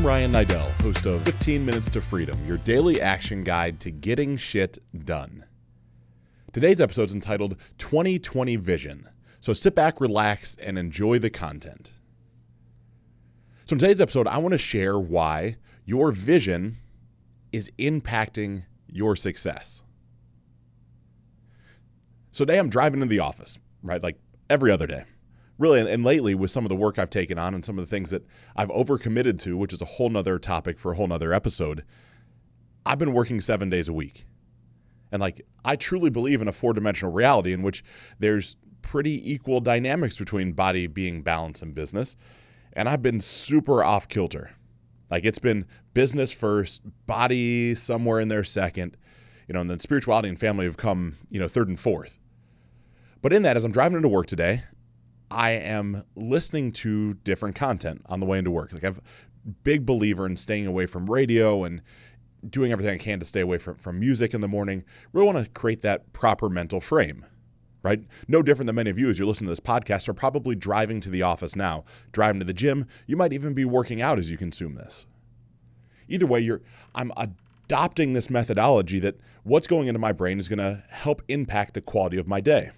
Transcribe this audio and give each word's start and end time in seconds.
I'm 0.00 0.06
Ryan 0.06 0.32
Niddel, 0.32 0.70
host 0.80 1.04
of 1.04 1.22
15 1.26 1.62
Minutes 1.62 1.90
to 1.90 2.00
Freedom, 2.00 2.42
your 2.46 2.56
daily 2.56 3.02
action 3.02 3.44
guide 3.44 3.78
to 3.80 3.90
getting 3.90 4.38
shit 4.38 4.78
done. 5.04 5.44
Today's 6.54 6.80
episode 6.80 7.10
is 7.10 7.14
entitled 7.14 7.58
2020 7.76 8.56
Vision, 8.56 9.06
so 9.42 9.52
sit 9.52 9.74
back, 9.74 10.00
relax, 10.00 10.56
and 10.62 10.78
enjoy 10.78 11.18
the 11.18 11.28
content. 11.28 11.92
So, 13.66 13.74
in 13.74 13.78
today's 13.78 14.00
episode, 14.00 14.26
I 14.26 14.38
want 14.38 14.52
to 14.52 14.58
share 14.58 14.98
why 14.98 15.56
your 15.84 16.12
vision 16.12 16.78
is 17.52 17.70
impacting 17.78 18.64
your 18.88 19.16
success. 19.16 19.82
So, 22.32 22.46
today 22.46 22.58
I'm 22.58 22.70
driving 22.70 23.00
to 23.00 23.06
the 23.06 23.18
office, 23.18 23.58
right? 23.82 24.02
Like 24.02 24.18
every 24.48 24.72
other 24.72 24.86
day 24.86 25.04
really, 25.60 25.88
and 25.88 26.04
lately 26.04 26.34
with 26.34 26.50
some 26.50 26.64
of 26.64 26.70
the 26.70 26.74
work 26.74 26.98
I've 26.98 27.10
taken 27.10 27.38
on 27.38 27.54
and 27.54 27.64
some 27.64 27.78
of 27.78 27.84
the 27.84 27.90
things 27.90 28.10
that 28.10 28.26
I've 28.56 28.70
overcommitted 28.70 29.38
to, 29.40 29.56
which 29.56 29.72
is 29.72 29.82
a 29.82 29.84
whole 29.84 30.08
nother 30.08 30.38
topic 30.38 30.78
for 30.78 30.92
a 30.92 30.96
whole 30.96 31.06
nother 31.06 31.32
episode, 31.32 31.84
I've 32.86 32.98
been 32.98 33.12
working 33.12 33.40
seven 33.40 33.68
days 33.68 33.88
a 33.88 33.92
week. 33.92 34.24
And 35.12 35.20
like, 35.20 35.42
I 35.64 35.76
truly 35.76 36.08
believe 36.08 36.40
in 36.40 36.48
a 36.48 36.52
four 36.52 36.72
dimensional 36.72 37.12
reality 37.12 37.52
in 37.52 37.62
which 37.62 37.84
there's 38.18 38.56
pretty 38.80 39.30
equal 39.30 39.60
dynamics 39.60 40.18
between 40.18 40.52
body 40.52 40.86
being 40.86 41.20
balance 41.20 41.60
and 41.60 41.74
business. 41.74 42.16
And 42.72 42.88
I've 42.88 43.02
been 43.02 43.20
super 43.20 43.84
off 43.84 44.08
kilter. 44.08 44.52
Like, 45.10 45.26
it's 45.26 45.40
been 45.40 45.66
business 45.92 46.32
first, 46.32 46.82
body 47.06 47.74
somewhere 47.74 48.20
in 48.20 48.28
there 48.28 48.44
second, 48.44 48.96
you 49.46 49.52
know, 49.52 49.60
and 49.60 49.68
then 49.68 49.80
spirituality 49.80 50.28
and 50.28 50.40
family 50.40 50.64
have 50.64 50.76
come, 50.76 51.18
you 51.28 51.38
know, 51.38 51.48
third 51.48 51.68
and 51.68 51.78
fourth. 51.78 52.18
But 53.20 53.32
in 53.34 53.42
that, 53.42 53.56
as 53.56 53.64
I'm 53.64 53.72
driving 53.72 53.96
into 53.96 54.08
work 54.08 54.26
today, 54.26 54.62
I 55.30 55.50
am 55.50 56.04
listening 56.16 56.72
to 56.72 57.14
different 57.14 57.54
content 57.54 58.02
on 58.06 58.20
the 58.20 58.26
way 58.26 58.38
into 58.38 58.50
work. 58.50 58.72
Like 58.72 58.84
I'm 58.84 58.96
a 58.96 59.50
big 59.64 59.86
believer 59.86 60.26
in 60.26 60.36
staying 60.36 60.66
away 60.66 60.86
from 60.86 61.08
radio 61.08 61.64
and 61.64 61.82
doing 62.48 62.72
everything 62.72 62.94
I 62.94 62.98
can 62.98 63.20
to 63.20 63.26
stay 63.26 63.40
away 63.40 63.58
from, 63.58 63.76
from 63.76 64.00
music 64.00 64.34
in 64.34 64.40
the 64.40 64.48
morning. 64.48 64.84
Really 65.12 65.26
want 65.26 65.44
to 65.44 65.50
create 65.50 65.82
that 65.82 66.12
proper 66.12 66.48
mental 66.48 66.80
frame, 66.80 67.24
right? 67.82 68.00
No 68.28 68.42
different 68.42 68.66
than 68.66 68.76
many 68.76 68.90
of 68.90 68.98
you 68.98 69.08
as 69.08 69.18
you're 69.18 69.28
listening 69.28 69.46
to 69.46 69.52
this 69.52 69.60
podcast 69.60 70.08
are 70.08 70.14
probably 70.14 70.56
driving 70.56 71.00
to 71.02 71.10
the 71.10 71.22
office 71.22 71.54
now, 71.54 71.84
driving 72.12 72.40
to 72.40 72.46
the 72.46 72.54
gym. 72.54 72.86
You 73.06 73.16
might 73.16 73.32
even 73.32 73.54
be 73.54 73.64
working 73.64 74.00
out 74.02 74.18
as 74.18 74.30
you 74.30 74.36
consume 74.38 74.74
this. 74.74 75.06
Either 76.08 76.26
way, 76.26 76.40
you're 76.40 76.62
I'm 76.94 77.12
adopting 77.16 78.14
this 78.14 78.30
methodology 78.30 78.98
that 78.98 79.16
what's 79.44 79.68
going 79.68 79.86
into 79.86 80.00
my 80.00 80.12
brain 80.12 80.40
is 80.40 80.48
going 80.48 80.58
to 80.58 80.82
help 80.88 81.22
impact 81.28 81.74
the 81.74 81.80
quality 81.80 82.18
of 82.18 82.26
my 82.26 82.40
day. 82.40 82.70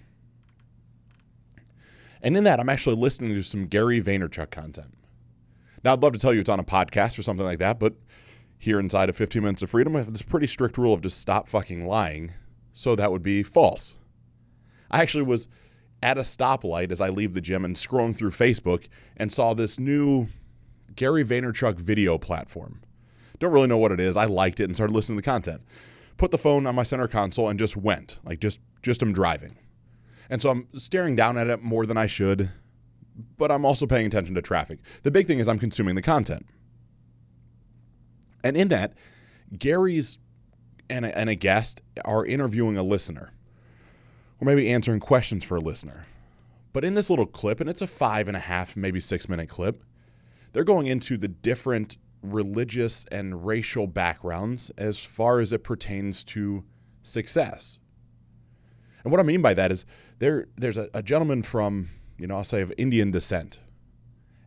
And 2.23 2.35
in 2.37 2.45
that, 2.45 2.59
I'm 2.59 2.69
actually 2.69 2.95
listening 2.95 3.35
to 3.35 3.43
some 3.43 3.67
Gary 3.67 4.01
Vaynerchuk 4.01 4.49
content. 4.49 4.93
Now, 5.83 5.93
I'd 5.93 6.01
love 6.01 6.13
to 6.13 6.19
tell 6.19 6.33
you 6.33 6.39
it's 6.39 6.49
on 6.49 6.59
a 6.59 6.63
podcast 6.63 7.19
or 7.19 7.21
something 7.21 7.45
like 7.45 7.59
that, 7.59 7.77
but 7.77 7.93
here 8.57 8.79
inside 8.79 9.09
of 9.09 9.17
15 9.17 9.43
Minutes 9.43 9.61
of 9.61 9.69
Freedom, 9.69 9.95
I 9.95 9.99
have 9.99 10.13
this 10.13 10.21
pretty 10.21 10.47
strict 10.47 10.77
rule 10.77 10.93
of 10.93 11.01
just 11.01 11.19
stop 11.19 11.49
fucking 11.49 11.85
lying. 11.85 12.31
So 12.71 12.95
that 12.95 13.11
would 13.11 13.21
be 13.21 13.43
false. 13.43 13.95
I 14.89 15.01
actually 15.01 15.25
was 15.25 15.49
at 16.01 16.17
a 16.17 16.21
stoplight 16.21 16.91
as 16.91 17.01
I 17.01 17.09
leave 17.09 17.33
the 17.33 17.41
gym 17.41 17.65
and 17.65 17.75
scrolling 17.75 18.15
through 18.15 18.31
Facebook 18.31 18.87
and 19.17 19.31
saw 19.31 19.53
this 19.53 19.77
new 19.77 20.27
Gary 20.95 21.25
Vaynerchuk 21.25 21.75
video 21.75 22.17
platform. 22.17 22.81
Don't 23.39 23.51
really 23.51 23.67
know 23.67 23.77
what 23.77 23.91
it 23.91 23.99
is. 23.99 24.15
I 24.15 24.25
liked 24.25 24.61
it 24.61 24.65
and 24.65 24.75
started 24.75 24.93
listening 24.93 25.17
to 25.17 25.21
the 25.21 25.29
content. 25.29 25.61
Put 26.15 26.31
the 26.31 26.37
phone 26.37 26.65
on 26.67 26.75
my 26.75 26.83
center 26.83 27.07
console 27.07 27.49
and 27.49 27.59
just 27.59 27.75
went, 27.75 28.19
like 28.23 28.39
just 28.39 28.61
just 28.81 29.01
I'm 29.01 29.11
driving. 29.11 29.57
And 30.29 30.41
so 30.41 30.49
I'm 30.49 30.67
staring 30.73 31.15
down 31.15 31.37
at 31.37 31.47
it 31.47 31.61
more 31.61 31.85
than 31.85 31.97
I 31.97 32.07
should, 32.07 32.49
but 33.37 33.51
I'm 33.51 33.65
also 33.65 33.85
paying 33.85 34.05
attention 34.05 34.35
to 34.35 34.41
traffic. 34.41 34.79
The 35.03 35.11
big 35.11 35.27
thing 35.27 35.39
is 35.39 35.47
I'm 35.47 35.59
consuming 35.59 35.95
the 35.95 36.01
content. 36.01 36.45
And 38.43 38.57
in 38.57 38.69
that, 38.69 38.93
Gary's 39.57 40.19
and 40.89 41.05
a, 41.05 41.17
and 41.17 41.29
a 41.29 41.35
guest 41.35 41.81
are 42.03 42.25
interviewing 42.25 42.77
a 42.77 42.83
listener, 42.83 43.33
or 44.39 44.45
maybe 44.45 44.71
answering 44.71 44.99
questions 44.99 45.43
for 45.43 45.57
a 45.57 45.61
listener. 45.61 46.03
But 46.73 46.83
in 46.83 46.95
this 46.95 47.09
little 47.09 47.25
clip, 47.25 47.61
and 47.61 47.69
it's 47.69 47.81
a 47.81 47.87
five 47.87 48.27
and 48.27 48.35
a 48.35 48.41
half, 48.41 48.75
maybe 48.75 48.99
six 48.99 49.29
minute 49.29 49.47
clip, 49.47 49.83
they're 50.51 50.63
going 50.63 50.87
into 50.87 51.17
the 51.17 51.27
different 51.27 51.97
religious 52.21 53.05
and 53.11 53.45
racial 53.45 53.85
backgrounds 53.85 54.71
as 54.77 54.97
far 54.99 55.39
as 55.39 55.53
it 55.53 55.63
pertains 55.63 56.23
to 56.23 56.63
success. 57.03 57.79
And 59.03 59.11
what 59.11 59.19
I 59.19 59.23
mean 59.23 59.41
by 59.41 59.53
that 59.53 59.71
is 59.71 59.85
there 60.19 60.47
there's 60.55 60.77
a, 60.77 60.89
a 60.93 61.03
gentleman 61.03 61.43
from, 61.43 61.89
you 62.17 62.27
know, 62.27 62.37
I'll 62.37 62.43
say 62.43 62.61
of 62.61 62.73
Indian 62.77 63.11
descent. 63.11 63.59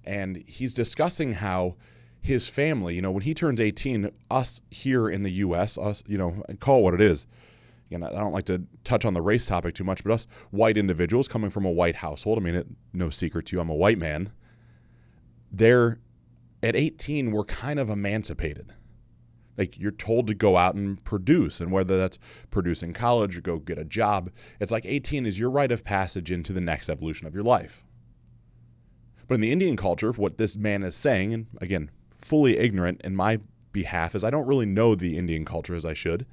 And 0.04 0.36
he's 0.46 0.72
discussing 0.72 1.32
how 1.32 1.76
his 2.20 2.48
family, 2.48 2.94
you 2.94 3.02
know, 3.02 3.10
when 3.10 3.22
he 3.22 3.34
turns 3.34 3.60
18, 3.60 4.10
us 4.30 4.60
here 4.70 5.08
in 5.08 5.22
the 5.22 5.30
US, 5.30 5.78
us, 5.78 6.02
you 6.06 6.18
know, 6.18 6.42
call 6.60 6.80
it 6.80 6.82
what 6.82 6.94
it 6.94 7.00
is. 7.00 7.26
Again, 7.88 8.02
I 8.02 8.10
don't 8.10 8.32
like 8.32 8.46
to 8.46 8.62
touch 8.82 9.04
on 9.04 9.14
the 9.14 9.22
race 9.22 9.46
topic 9.46 9.74
too 9.74 9.84
much, 9.84 10.02
but 10.02 10.12
us 10.12 10.26
white 10.50 10.76
individuals 10.76 11.28
coming 11.28 11.50
from 11.50 11.64
a 11.64 11.70
white 11.70 11.96
household, 11.96 12.38
I 12.38 12.40
mean, 12.40 12.56
it, 12.56 12.66
no 12.92 13.10
secret 13.10 13.46
to 13.46 13.56
you, 13.56 13.60
I'm 13.60 13.70
a 13.70 13.74
white 13.74 13.98
man. 13.98 14.32
They're 15.52 16.00
at 16.62 16.74
18, 16.74 17.30
we're 17.30 17.44
kind 17.44 17.78
of 17.78 17.90
emancipated 17.90 18.72
like 19.56 19.78
you're 19.78 19.90
told 19.90 20.26
to 20.26 20.34
go 20.34 20.56
out 20.56 20.74
and 20.74 21.02
produce 21.04 21.60
and 21.60 21.72
whether 21.72 21.96
that's 21.96 22.18
produce 22.50 22.82
in 22.82 22.92
college 22.92 23.36
or 23.36 23.40
go 23.40 23.58
get 23.58 23.78
a 23.78 23.84
job 23.84 24.30
it's 24.60 24.72
like 24.72 24.84
18 24.84 25.26
is 25.26 25.38
your 25.38 25.50
rite 25.50 25.72
of 25.72 25.84
passage 25.84 26.30
into 26.30 26.52
the 26.52 26.60
next 26.60 26.88
evolution 26.88 27.26
of 27.26 27.34
your 27.34 27.44
life. 27.44 27.84
But 29.28 29.36
in 29.36 29.40
the 29.40 29.52
indian 29.52 29.76
culture 29.76 30.12
what 30.12 30.38
this 30.38 30.56
man 30.56 30.82
is 30.82 30.94
saying 30.94 31.34
and 31.34 31.46
again 31.60 31.90
fully 32.16 32.56
ignorant 32.58 33.00
in 33.02 33.14
my 33.14 33.40
behalf 33.72 34.14
as 34.14 34.24
i 34.24 34.30
don't 34.30 34.46
really 34.46 34.66
know 34.66 34.94
the 34.94 35.18
indian 35.18 35.44
culture 35.44 35.74
as 35.74 35.84
i 35.84 35.92
should 35.92 36.26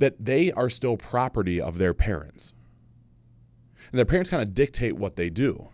that 0.00 0.16
they 0.18 0.50
are 0.52 0.70
still 0.70 0.96
property 0.96 1.60
of 1.60 1.78
their 1.78 1.94
parents. 1.94 2.54
And 3.92 3.98
their 3.98 4.06
parents 4.06 4.30
kind 4.30 4.42
of 4.42 4.54
dictate 4.54 4.96
what 4.96 5.16
they 5.16 5.28
do. 5.28 5.68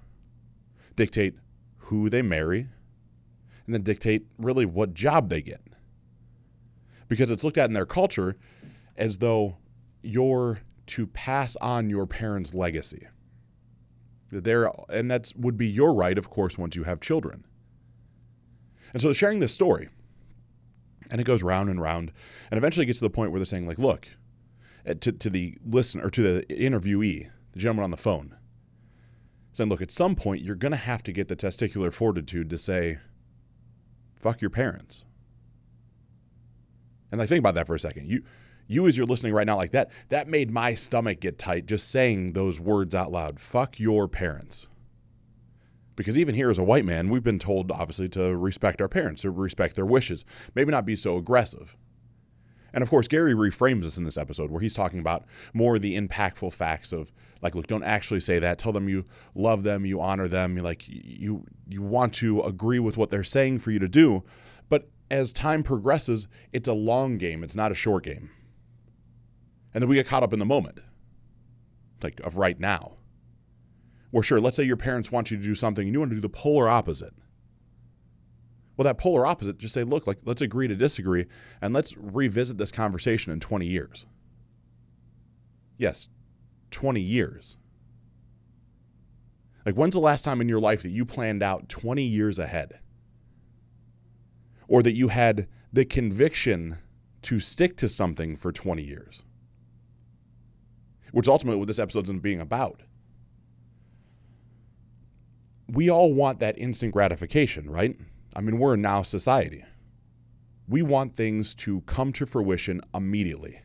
Dictate 0.97 1.35
who 1.79 2.11
they 2.11 2.23
marry 2.23 2.69
and 3.67 3.75
then 3.75 3.83
dictate 3.83 4.27
really 4.39 4.67
what 4.67 4.95
job 4.95 5.29
they 5.29 5.41
get 5.41 5.61
because 7.09 7.31
it's 7.31 7.45
looked 7.45 7.59
at 7.59 7.71
in 7.71 7.75
their 7.75 7.87
culture 7.87 8.37
as 8.97 9.19
though 9.19 9.57
you're 10.03 10.61
to 10.87 11.07
pass 11.07 11.57
on 11.57 11.91
your 11.91 12.07
parents' 12.07 12.55
legacy. 12.55 13.07
There, 14.31 14.71
and 14.89 15.11
that 15.11 15.33
would 15.37 15.57
be 15.57 15.69
your 15.69 15.95
right, 15.95 16.19
of 16.19 16.31
course, 16.31 16.59
once 16.59 16.77
you 16.77 16.85
have 16.85 17.01
children. 17.01 17.45
And 18.93 19.01
so 19.01 19.09
they're 19.09 19.15
sharing 19.15 19.41
this 19.41 19.55
story, 19.55 19.89
and 21.11 21.21
it 21.21 21.25
goes 21.25 21.43
round 21.43 21.71
and 21.71 21.81
round, 21.81 22.13
and 22.51 22.59
eventually 22.59 22.87
gets 22.87 22.99
to 22.99 23.05
the 23.05 23.11
point 23.11 23.31
where 23.31 23.39
they're 23.39 23.47
saying, 23.47 23.67
like, 23.67 23.79
look, 23.79 24.09
eh, 24.85 24.95
to, 25.01 25.13
to 25.13 25.31
the 25.31 25.57
listener 25.65 26.07
or 26.07 26.11
to 26.11 26.23
the 26.23 26.47
interviewee, 26.47 27.31
the 27.53 27.59
gentleman 27.59 27.85
on 27.85 27.91
the 27.91 27.97
phone, 27.97 28.35
saying, 29.53 29.71
look, 29.71 29.83
at 29.83 29.91
some 29.91 30.15
point 30.15 30.43
you're 30.43 30.57
going 30.57 30.73
to 30.73 30.79
have 30.79 31.03
to 31.05 31.13
get 31.13 31.29
the 31.29 31.37
testicular 31.37 31.93
fortitude 31.93 32.51
to 32.51 32.59
say, 32.59 32.99
fuck 34.15 34.41
your 34.41 34.51
parents. 34.51 35.05
And 37.11 37.19
like 37.19 37.29
think 37.29 37.41
about 37.41 37.55
that 37.55 37.67
for 37.67 37.75
a 37.75 37.81
second. 37.81 38.09
You 38.09 38.23
you 38.69 38.87
as 38.87 38.97
you're 38.97 39.07
listening 39.07 39.33
right 39.33 39.47
now 39.47 39.57
like 39.57 39.73
that, 39.73 39.91
that 40.09 40.29
made 40.29 40.51
my 40.51 40.75
stomach 40.75 41.21
get 41.21 41.39
tight 41.39 41.67
just 41.67 41.89
saying 41.91 42.33
those 42.33 42.59
words 42.59 42.95
out 42.95 43.13
loud. 43.13 43.39
Fuck 43.39 43.79
your 43.79 44.09
parents. 44.09 44.67
Because 45.95 46.19
even 46.19 46.35
here 46.35 46.51
as 46.51 46.59
a 46.59 46.65
white 46.65 46.85
man, 46.85 47.09
we've 47.09 47.23
been 47.23 47.39
told 47.39 47.71
obviously 47.71 48.09
to 48.11 48.37
respect 48.37 48.83
our 48.83 48.89
parents, 48.89 49.23
to 49.23 49.31
respect 49.31 49.77
their 49.77 49.87
wishes, 49.87 50.25
maybe 50.55 50.71
not 50.71 50.85
be 50.85 50.97
so 50.97 51.17
aggressive. 51.17 51.77
And 52.75 52.83
of 52.83 52.91
course, 52.91 53.09
Gary 53.09 53.33
reframes 53.33 53.85
this 53.85 53.97
in 53.97 54.05
this 54.05 54.19
episode 54.19 54.51
where 54.51 54.61
he's 54.61 54.75
talking 54.75 55.01
about 55.01 55.25
more 55.55 55.79
the 55.79 55.99
impactful 55.99 56.53
facts 56.53 56.93
of 56.93 57.11
like, 57.41 57.55
look, 57.55 57.67
don't 57.67 57.83
actually 57.83 58.21
say 58.21 58.39
that. 58.39 58.59
Tell 58.59 58.73
them 58.73 58.87
you 58.87 59.07
love 59.35 59.63
them, 59.63 59.87
you 59.87 60.03
honor 60.03 60.29
them, 60.29 60.57
you 60.57 60.63
like 60.63 60.85
you 60.87 61.45
you 61.67 61.81
want 61.81 62.13
to 62.15 62.43
agree 62.43 62.79
with 62.79 62.99
what 62.99 63.09
they're 63.09 63.25
saying 63.25 63.61
for 63.61 63.71
you 63.71 63.79
to 63.79 63.89
do. 63.89 64.23
As 65.11 65.33
time 65.33 65.63
progresses, 65.63 66.29
it's 66.53 66.69
a 66.69 66.73
long 66.73 67.19
game, 67.19 67.45
it's 67.45 67.57
not 67.57 67.71
a 67.71 67.77
short 67.77 68.05
game. 68.05 68.31
And 69.73 69.83
then 69.83 69.89
we 69.89 69.97
get 69.97 70.07
caught 70.07 70.23
up 70.23 70.33
in 70.33 70.39
the 70.39 70.45
moment, 70.45 70.81
like 72.03 72.21
of 72.21 72.39
right 72.39 72.59
now. 72.59 72.97
Where, 74.11 74.23
sure, 74.23 74.41
let's 74.41 74.57
say 74.57 74.65
your 74.65 74.77
parents 74.77 75.13
want 75.13 75.31
you 75.31 75.37
to 75.37 75.43
do 75.43 75.55
something 75.55 75.87
and 75.87 75.93
you 75.93 76.01
want 76.01 76.11
to 76.11 76.17
do 76.17 76.21
the 76.21 76.29
polar 76.29 76.69
opposite. 76.69 77.13
Well, 78.77 78.85
that 78.85 78.99
polar 78.99 79.27
opposite, 79.27 79.59
just 79.59 79.75
say, 79.75 79.85
look, 79.85 80.07
like, 80.07 80.19
let's 80.25 80.43
agree 80.43 80.69
to 80.69 80.77
disagree 80.77 81.27
and 81.63 81.75
let's 81.75 81.97
revisit 81.97 82.59
this 82.59 82.73
conversation 82.73 83.33
in 83.33 83.41
20 83.41 83.67
years. 83.67 84.07
Yes, 85.79 86.09
20 86.71 87.01
years. 87.01 87.57
Like, 89.65 89.75
when's 89.75 89.95
the 89.95 90.01
last 90.01 90.25
time 90.25 90.41
in 90.41 90.49
your 90.49 90.61
life 90.61 90.83
that 90.83 90.91
you 90.91 91.05
planned 91.05 91.43
out 91.43 91.69
20 91.69 92.03
years 92.03 92.39
ahead? 92.39 92.79
Or 94.69 94.83
that 94.83 94.93
you 94.93 95.09
had 95.09 95.49
the 95.73 95.85
conviction 95.85 96.79
to 97.23 97.41
stick 97.41 97.77
to 97.77 97.89
something 97.89 98.37
for 98.37 98.53
20 98.53 98.83
years, 98.83 99.25
which 101.13 101.29
ultimately 101.29 101.59
what 101.59 101.69
this 101.69 101.79
episode 101.79 102.09
is 102.09 102.13
being 102.21 102.41
about. 102.41 102.83
We 105.69 105.91
all 105.91 106.13
want 106.13 106.39
that 106.41 106.59
instant 106.59 106.93
gratification, 106.93 107.69
right? 107.69 107.97
I 108.35 108.41
mean, 108.41 108.59
we're 108.59 108.75
a 108.75 108.79
now 108.79 109.03
society. 109.03 109.65
We 110.69 110.83
want 110.83 111.17
things 111.17 111.55
to 111.57 111.81
come 111.83 112.13
to 112.15 112.27
fruition 112.27 112.81
immediately. 112.95 113.61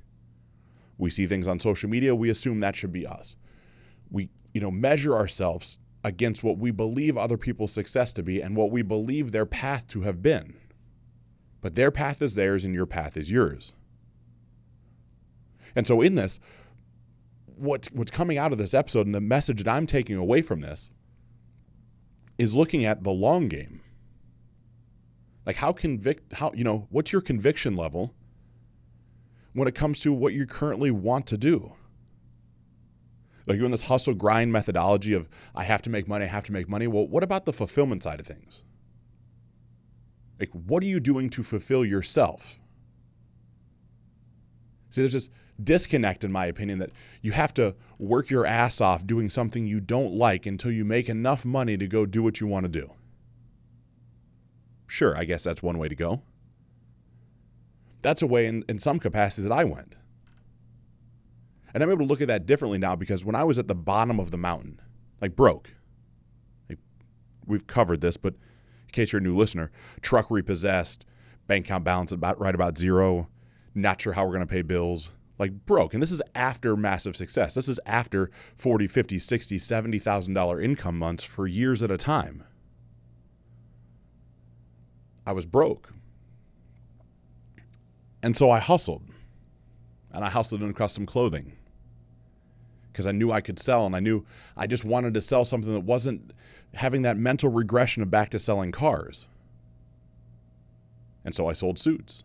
We 0.98 1.10
see 1.10 1.26
things 1.26 1.48
on 1.48 1.60
social 1.60 1.90
media, 1.90 2.14
we 2.14 2.30
assume 2.30 2.60
that 2.60 2.76
should 2.76 2.92
be 2.92 3.08
us. 3.08 3.36
We, 4.12 4.30
you 4.54 4.62
know, 4.62 4.72
measure 4.72 5.16
ourselves 5.16 5.80
against 6.04 6.44
what 6.44 6.58
we 6.58 6.72
believe 6.72 7.18
other 7.18 7.38
people's 7.38 7.72
success 7.72 8.14
to 8.14 8.24
be 8.24 8.42
and 8.42 8.56
what 8.56 8.72
we 8.72 8.82
believe 8.82 9.32
their 9.32 9.46
path 9.46 9.88
to 9.88 10.02
have 10.02 10.22
been. 10.22 10.56
But 11.62 11.76
their 11.76 11.92
path 11.92 12.22
is 12.22 12.36
theirs 12.36 12.66
and 12.66 12.74
your 12.74 12.86
path 12.86 13.16
is 13.16 13.30
yours. 13.32 13.74
And 15.76 15.88
so 15.88 16.02
in 16.02 16.16
this, 16.16 16.40
what's 17.56 17.92
what's 17.92 18.12
coming 18.12 18.38
out 18.38 18.52
of 18.52 18.58
this 18.58 18.74
episode 18.74 19.06
and 19.06 19.16
the 19.16 19.22
message 19.22 19.64
that 19.64 19.72
I'm 19.74 19.86
taking 19.86 20.16
away 20.16 20.42
from 20.42 20.62
this 20.62 20.90
is 22.38 22.56
looking 22.56 22.86
at 22.86 23.04
the 23.04 23.12
long 23.12 23.48
game. 23.48 23.82
Like 25.46 25.56
how 25.56 25.72
convict 25.72 26.34
how 26.34 26.52
you 26.54 26.64
know, 26.64 26.88
what's 26.90 27.12
your 27.12 27.22
conviction 27.22 27.76
level 27.76 28.14
when 29.54 29.68
it 29.68 29.76
comes 29.76 30.00
to 30.02 30.12
what 30.12 30.34
you 30.34 30.46
currently 30.46 30.92
want 30.92 31.28
to 31.28 31.38
do? 31.38 31.74
Like 33.48 33.58
you're 33.58 33.66
in 33.66 33.72
this 33.72 33.84
hustle 33.84 34.14
grind 34.14 34.52
methodology 34.52 35.14
of 35.14 35.30
I 35.56 35.64
have 35.64 35.82
to 35.84 35.90
make 35.90 36.08
money, 36.08 36.26
I 36.26 36.30
have 36.30 36.46
to 36.46 36.54
make 36.54 36.68
money. 36.68 36.88
Well, 36.88 37.08
what 37.08 37.24
about 37.24 37.46
the 37.46 37.54
fulfillment 37.54 38.04
side 38.04 38.20
of 38.20 38.26
things? 38.26 38.64
Like 40.42 40.50
what 40.50 40.82
are 40.82 40.88
you 40.88 41.00
doing 41.00 41.30
to 41.30 41.44
fulfill 41.44 41.86
yourself? 41.86 42.60
See, 44.90 45.04
there's 45.04 45.14
this 45.14 45.30
disconnect, 45.64 46.24
in 46.24 46.32
my 46.32 46.48
opinion, 46.48 46.80
that 46.80 46.90
you 47.22 47.32
have 47.32 47.54
to 47.54 47.76
work 48.00 48.32
your 48.32 48.48
ass 48.48 48.82
off 48.82 49.06
doing 49.06 49.30
something 49.30 49.68
you 49.68 49.80
don't 49.80 50.14
like 50.14 50.48
until 50.48 50.72
you 50.72 50.84
make 50.84 51.10
enough 51.10 51.46
money 51.46 51.78
to 51.78 51.88
go 51.88 52.08
do 52.08 52.24
what 52.24 52.42
you 52.42 52.48
want 52.48 52.66
to 52.66 52.70
do. 52.70 52.92
Sure, 54.88 55.16
I 55.16 55.26
guess 55.26 55.44
that's 55.44 55.62
one 55.62 55.78
way 55.78 55.88
to 55.88 55.96
go. 55.96 56.24
That's 58.02 58.24
a 58.24 58.28
way 58.28 58.48
in, 58.48 58.64
in 58.68 58.80
some 58.80 58.98
capacities 58.98 59.48
that 59.48 59.54
I 59.54 59.64
went. 59.64 59.96
And 61.72 61.84
I'm 61.84 61.90
able 61.92 62.00
to 62.00 62.06
look 62.06 62.22
at 62.22 62.30
that 62.30 62.48
differently 62.48 62.80
now 62.80 62.96
because 62.96 63.24
when 63.24 63.36
I 63.36 63.44
was 63.44 63.60
at 63.60 63.68
the 63.68 63.76
bottom 63.76 64.20
of 64.20 64.32
the 64.32 64.38
mountain, 64.38 64.82
like 65.22 65.36
broke, 65.36 65.72
like 66.68 66.80
we've 67.46 67.68
covered 67.68 68.02
this, 68.02 68.18
but 68.18 68.34
case 68.92 69.12
you're 69.12 69.20
a 69.20 69.24
new 69.24 69.36
listener, 69.36 69.72
truck 70.02 70.30
repossessed, 70.30 71.06
bank 71.48 71.66
account 71.66 71.84
balance 71.84 72.12
about 72.12 72.40
right 72.40 72.56
about 72.56 72.78
zero, 72.78 73.28
not 73.74 74.02
sure 74.02 74.14
how 74.14 74.26
we're 74.26 74.34
going 74.34 74.48
to 74.48 74.52
pay 74.52 74.62
bills, 74.62 75.12
like 75.38 75.66
broke. 75.66 75.94
And 75.94 76.04
this 76.04 76.12
is 76.12 76.22
after 76.36 76.78
massive 76.78 77.16
success. 77.16 77.56
This 77.56 77.68
is 77.68 77.80
after 77.86 78.30
40, 78.58 78.88
50, 78.88 79.20
60, 79.20 79.58
70,000 79.60 80.34
dollar 80.34 80.62
income 80.62 80.98
months 80.98 81.24
for 81.24 81.48
years 81.48 81.82
at 81.82 81.92
a 81.92 81.98
time. 81.98 82.44
I 85.26 85.34
was 85.34 85.46
broke. 85.46 85.94
And 88.24 88.38
so 88.38 88.52
I 88.52 88.60
hustled. 88.60 89.04
And 90.14 90.26
I 90.26 90.30
hustled 90.30 90.62
in 90.62 90.74
custom 90.74 91.06
clothing 91.06 91.54
because 92.92 93.08
I 93.08 93.12
knew 93.12 93.32
I 93.32 93.42
could 93.42 93.58
sell 93.58 93.86
and 93.86 93.96
I 93.96 94.00
knew 94.00 94.26
I 94.58 94.68
just 94.68 94.84
wanted 94.84 95.14
to 95.14 95.22
sell 95.22 95.46
something 95.46 95.74
that 95.74 95.82
wasn't 95.82 96.34
having 96.74 97.02
that 97.02 97.18
mental 97.18 97.50
regression 97.50 98.02
of 98.02 98.10
back 98.10 98.30
to 98.30 98.40
selling 98.40 98.72
cars. 98.72 99.28
And 101.24 101.36
so 101.36 101.48
I 101.48 101.54
sold 101.54 101.78
suits. 101.80 102.24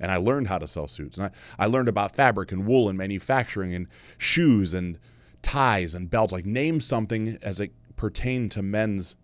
And 0.00 0.10
I 0.10 0.16
learned 0.16 0.48
how 0.48 0.58
to 0.58 0.66
sell 0.66 0.88
suits. 0.88 1.16
And 1.16 1.26
I, 1.26 1.64
I 1.64 1.66
learned 1.66 1.88
about 1.88 2.16
fabric 2.16 2.50
and 2.50 2.66
wool 2.66 2.88
and 2.88 2.98
manufacturing 2.98 3.74
and 3.74 3.86
shoes 4.18 4.74
and 4.74 4.98
ties 5.42 5.94
and 5.94 6.10
belts. 6.10 6.32
Like 6.32 6.44
name 6.44 6.80
something 6.80 7.38
as 7.42 7.60
it 7.60 7.72
pertained 7.94 8.50
to 8.52 8.62
men's, 8.62 9.14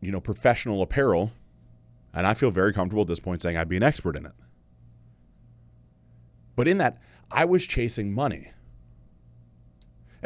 you 0.00 0.12
know, 0.12 0.20
professional 0.20 0.82
apparel. 0.82 1.32
And 2.12 2.26
I 2.26 2.34
feel 2.34 2.50
very 2.50 2.72
comfortable 2.72 3.02
at 3.02 3.08
this 3.08 3.20
point 3.20 3.40
saying 3.40 3.56
I'd 3.56 3.68
be 3.68 3.78
an 3.78 3.82
expert 3.82 4.16
in 4.16 4.26
it. 4.26 4.32
But 6.54 6.68
in 6.68 6.78
that, 6.78 6.98
I 7.30 7.44
was 7.44 7.66
chasing 7.66 8.12
money. 8.12 8.50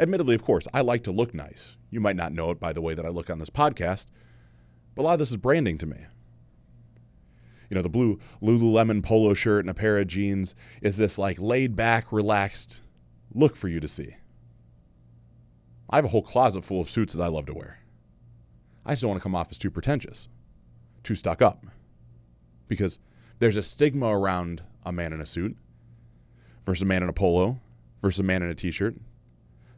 Admittedly, 0.01 0.33
of 0.33 0.43
course, 0.43 0.67
I 0.73 0.81
like 0.81 1.03
to 1.03 1.11
look 1.11 1.35
nice. 1.35 1.77
You 1.91 2.01
might 2.01 2.15
not 2.15 2.33
know 2.33 2.49
it 2.49 2.59
by 2.59 2.73
the 2.73 2.81
way 2.81 2.95
that 2.95 3.05
I 3.05 3.09
look 3.09 3.29
on 3.29 3.37
this 3.37 3.51
podcast, 3.51 4.07
but 4.95 5.03
a 5.03 5.05
lot 5.05 5.13
of 5.13 5.19
this 5.19 5.29
is 5.29 5.37
branding 5.37 5.77
to 5.77 5.85
me. 5.85 5.97
You 7.69 7.75
know, 7.75 7.83
the 7.83 7.89
blue 7.89 8.19
Lululemon 8.41 9.03
polo 9.03 9.35
shirt 9.35 9.63
and 9.63 9.69
a 9.69 9.75
pair 9.75 9.99
of 9.99 10.07
jeans 10.07 10.55
is 10.81 10.97
this 10.97 11.19
like 11.19 11.39
laid 11.39 11.75
back, 11.75 12.11
relaxed 12.11 12.81
look 13.33 13.55
for 13.55 13.67
you 13.67 13.79
to 13.79 13.87
see. 13.87 14.15
I 15.87 15.97
have 15.97 16.05
a 16.05 16.09
whole 16.09 16.23
closet 16.23 16.65
full 16.65 16.81
of 16.81 16.89
suits 16.89 17.13
that 17.13 17.23
I 17.23 17.27
love 17.27 17.45
to 17.45 17.53
wear. 17.53 17.79
I 18.85 18.93
just 18.93 19.03
don't 19.03 19.09
want 19.09 19.21
to 19.21 19.23
come 19.23 19.35
off 19.35 19.51
as 19.51 19.59
too 19.59 19.69
pretentious, 19.69 20.27
too 21.03 21.15
stuck 21.15 21.43
up. 21.43 21.67
Because 22.67 22.97
there's 23.37 23.57
a 23.57 23.63
stigma 23.63 24.07
around 24.07 24.63
a 24.83 24.91
man 24.91 25.13
in 25.13 25.21
a 25.21 25.25
suit 25.27 25.55
versus 26.63 26.81
a 26.81 26.87
man 26.87 27.03
in 27.03 27.09
a 27.09 27.13
polo 27.13 27.59
versus 28.01 28.19
a 28.19 28.23
man 28.23 28.41
in 28.41 28.49
a 28.49 28.55
t 28.55 28.71
shirt 28.71 28.95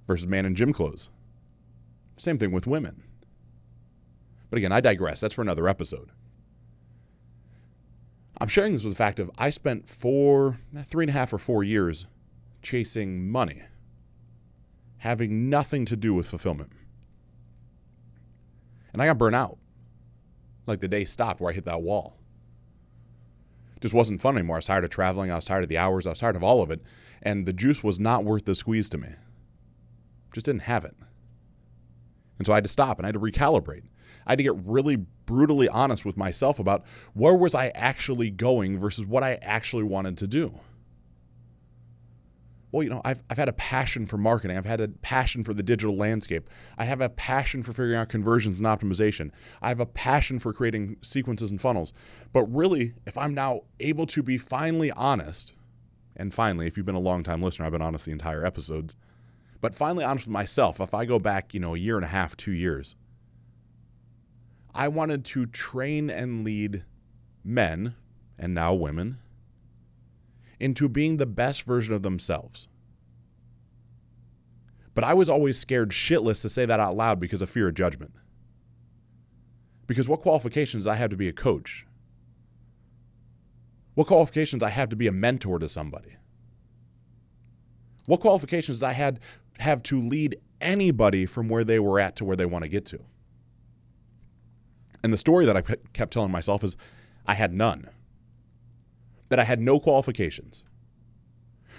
versus 0.08 0.28
man 0.28 0.46
in 0.46 0.56
gym 0.56 0.74
clothes. 0.74 1.10
Same 2.18 2.38
thing 2.38 2.52
with 2.52 2.68
women. 2.68 3.04
But 4.50 4.58
again, 4.58 4.72
I 4.72 4.82
digress. 4.82 5.20
That's 5.20 5.34
for 5.34 5.42
another 5.42 5.68
episode. 5.68 6.12
I'm 8.40 8.48
sharing 8.48 8.74
this 8.74 8.84
with 8.84 8.94
the 8.94 8.98
fact 8.98 9.20
of 9.20 9.32
I 9.38 9.50
spent 9.50 9.88
four, 9.88 10.60
eh, 10.76 10.84
three 10.84 11.04
and 11.04 11.10
a 11.10 11.14
half 11.14 11.34
or 11.34 11.38
four 11.38 11.64
years 11.64 12.06
chasing 12.62 13.30
money, 13.30 13.62
having 14.98 15.50
nothing 15.50 15.86
to 15.86 15.96
do 15.96 16.14
with 16.14 16.28
fulfillment. 16.28 16.72
And 18.92 19.02
I 19.02 19.06
got 19.06 19.18
burnt 19.18 19.36
out. 19.36 19.58
Like 20.66 20.80
the 20.80 20.88
day 20.88 21.04
stopped 21.04 21.42
where 21.42 21.52
I 21.52 21.54
hit 21.54 21.66
that 21.66 21.82
wall. 21.82 22.18
Just 23.82 23.94
wasn't 23.94 24.22
fun 24.22 24.38
anymore. 24.38 24.56
I 24.56 24.60
was 24.60 24.66
tired 24.66 24.86
of 24.86 24.92
traveling. 24.92 25.30
I 25.30 25.36
was 25.36 25.46
tired 25.46 25.64
of 25.64 25.70
the 25.70 25.78
hours. 25.78 26.08
I 26.08 26.12
was 26.12 26.20
tired 26.20 26.38
of 26.38 26.44
all 26.44 26.62
of 26.62 26.72
it. 26.72 26.82
And 27.22 27.46
the 27.46 27.54
juice 27.54 27.84
was 27.84 28.00
not 28.00 28.24
worth 28.24 28.46
the 28.46 28.56
squeeze 28.56 28.88
to 28.90 28.98
me. 28.98 29.10
Just 30.34 30.46
didn't 30.46 30.64
have 30.64 30.84
it. 30.84 30.96
And 32.38 32.46
so 32.46 32.54
I 32.54 32.58
had 32.58 32.64
to 32.66 32.70
stop 32.70 33.00
and 33.00 33.06
I 33.06 33.08
had 33.08 33.14
to 33.14 33.20
recalibrate. 33.20 33.84
I 34.26 34.32
had 34.32 34.40
to 34.40 34.44
get 34.44 34.56
really 34.66 34.98
brutally 35.26 35.70
honest 35.70 36.06
with 36.06 36.18
myself 36.18 36.60
about 36.60 36.84
where 37.14 37.36
was 37.36 37.56
I 37.56 37.70
actually 37.70 38.30
going 38.32 38.80
versus 38.80 39.06
what 39.06 39.24
I 39.24 39.36
actually 39.42 39.84
wanted 39.84 40.18
to 40.18 40.28
do. 40.28 40.60
Well, 42.72 42.82
you 42.82 42.90
know, 42.90 43.02
I've, 43.06 43.22
I've 43.30 43.38
had 43.38 43.50
a 43.50 43.54
passion 43.54 44.08
for 44.08 44.18
marketing. 44.18 44.58
I've 44.58 44.66
had 44.66 44.82
a 44.82 44.88
passion 44.88 45.44
for 45.44 45.54
the 45.54 45.62
digital 45.62 45.96
landscape. 45.96 46.50
I 46.76 46.86
have 46.86 47.02
a 47.02 47.10
passion 47.10 47.62
for 47.62 47.72
figuring 47.72 47.96
out 48.00 48.10
conversions 48.10 48.60
and 48.60 48.68
optimization. 48.68 49.30
I 49.62 49.70
have 49.70 49.80
a 49.80 49.86
passion 49.86 50.40
for 50.40 50.54
creating 50.54 50.98
sequences 51.02 51.52
and 51.52 51.62
funnels. 51.62 51.94
But 52.34 52.46
really, 52.46 52.96
if 53.06 53.16
I'm 53.16 53.36
now 53.36 53.62
able 53.80 54.08
to 54.08 54.24
be 54.24 54.40
finally 54.40 54.90
honest, 54.92 55.54
and 56.16 56.34
finally, 56.34 56.66
if 56.66 56.76
you've 56.76 56.86
been 56.86 56.96
a 56.96 57.00
long 57.00 57.22
time 57.22 57.44
listener, 57.44 57.68
I've 57.68 57.72
been 57.72 57.82
honest 57.84 58.06
the 58.06 58.12
entire 58.12 58.44
episodes, 58.44 58.96
but 59.64 59.74
finally 59.74 60.04
honest 60.04 60.28
with 60.28 60.34
myself, 60.34 60.82
if 60.82 60.94
I 60.94 61.06
go 61.06 61.20
back, 61.20 61.54
you 61.54 61.60
know, 61.62 61.74
a 61.74 61.78
year 61.78 61.96
and 61.96 62.04
a 62.04 62.10
half, 62.10 62.36
two 62.36 62.52
years, 62.52 62.98
I 64.76 64.90
wanted 64.90 65.24
to 65.24 65.46
train 65.46 66.10
and 66.10 66.44
lead 66.44 66.84
men 67.46 67.96
and 68.38 68.54
now 68.54 68.74
women 68.74 69.20
into 70.60 70.90
being 70.90 71.16
the 71.16 71.26
best 71.26 71.64
version 71.64 71.94
of 71.94 72.04
themselves. 72.04 72.68
But 74.94 75.06
I 75.06 75.14
was 75.14 75.30
always 75.30 75.58
scared 75.58 75.92
shitless 75.92 76.42
to 76.42 76.50
say 76.50 76.66
that 76.66 76.82
out 76.82 76.98
loud 76.98 77.22
because 77.22 77.42
of 77.42 77.50
fear 77.50 77.70
of 77.70 77.74
judgment. 77.74 78.12
Because 79.88 80.10
what 80.10 80.24
qualifications 80.24 80.86
I 80.86 80.96
have 80.96 81.12
to 81.12 81.18
be 81.18 81.30
a 81.30 81.34
coach? 81.34 81.86
What 83.94 84.08
qualifications 84.08 84.62
I 84.62 84.72
have 84.72 84.90
to 84.90 84.98
be 84.98 85.08
a 85.08 85.14
mentor 85.14 85.58
to 85.58 85.70
somebody? 85.70 86.18
What 88.06 88.20
qualifications 88.20 88.84
I 88.84 88.92
had 88.92 89.22
have 89.64 89.82
to 89.84 90.02
lead 90.02 90.38
anybody 90.62 91.26
from 91.26 91.50
where 91.50 91.64
they 91.64 91.80
were 91.80 92.00
at 92.00 92.16
to 92.18 92.26
where 92.26 92.36
they 92.36 92.46
want 92.46 92.64
to 92.64 92.70
get 92.70 92.86
to? 92.86 93.00
And 95.04 95.12
the 95.12 95.18
story 95.18 95.46
that 95.46 95.58
I 95.58 95.62
kept 95.94 96.14
telling 96.14 96.32
myself 96.32 96.64
is 96.64 96.78
I 97.26 97.34
had 97.34 97.54
none, 97.54 97.90
that 99.30 99.40
I 99.40 99.44
had 99.44 99.60
no 99.60 99.80
qualifications. 99.80 100.64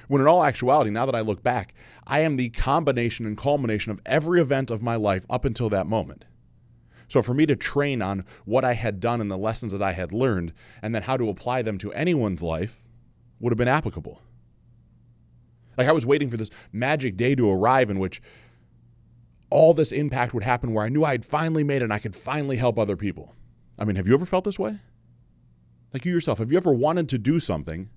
When 0.09 0.21
in 0.21 0.26
all 0.26 0.45
actuality, 0.45 0.91
now 0.91 1.07
that 1.07 1.14
I 1.14 1.21
look 1.21 1.43
back, 1.43 1.73
I 2.07 2.21
am 2.21 2.37
the 2.37 2.50
combination 2.50 3.25
and 3.25 3.38
culmination 3.38 3.93
of 3.93 4.00
every 4.05 4.41
event 4.41 4.71
of 4.71 4.83
my 4.83 4.97
life 4.97 5.25
up 5.31 5.45
until 5.45 5.71
that 5.71 5.87
moment. 5.87 6.26
So 7.09 7.23
for 7.23 7.33
me 7.33 7.47
to 7.47 7.57
train 7.57 8.03
on 8.03 8.25
what 8.45 8.64
I 8.64 8.75
had 8.75 9.00
done 9.00 9.21
and 9.21 9.31
the 9.31 9.38
lessons 9.38 9.73
that 9.73 9.83
I 9.83 9.93
had 9.93 10.12
learned, 10.12 10.53
and 10.83 10.95
then 10.95 11.03
how 11.03 11.17
to 11.17 11.29
apply 11.29 11.62
them 11.62 11.79
to 11.79 11.93
anyone's 11.93 12.43
life, 12.43 12.83
would 13.41 13.53
have 13.53 13.59
been 13.59 13.69
applicable. 13.69 14.21
Like 15.76 15.88
I 15.88 15.93
was 15.93 16.07
waiting 16.07 16.31
for 16.31 16.37
this 16.37 16.50
magic 16.73 17.16
day 17.16 17.35
to 17.35 17.50
arrive 17.50 17.90
in 17.90 17.99
which 17.99 18.23
all 19.50 19.75
this 19.75 19.93
impact 19.93 20.35
would 20.35 20.43
happen 20.43 20.73
where 20.73 20.85
I 20.85 20.88
knew 20.88 21.04
I 21.04 21.12
had 21.12 21.25
finally 21.25 21.64
made 21.64 21.76
it 21.76 21.85
and 21.85 21.93
I 21.93 21.99
could 21.99 22.16
finally 22.16 22.57
help 22.57 22.78
other 22.78 22.97
people. 22.97 23.35
I 23.78 23.85
mean, 23.85 23.97
have 23.97 24.07
you 24.07 24.14
ever 24.14 24.26
felt 24.26 24.45
this 24.45 24.59
way? 24.59 24.78
Like 25.93 26.04
you 26.04 26.12
yourself, 26.12 26.38
have 26.38 26.50
you 26.50 26.57
ever 26.57 26.73
wanted 26.73 27.09
to 27.11 27.19
do 27.19 27.38
something 27.38 27.88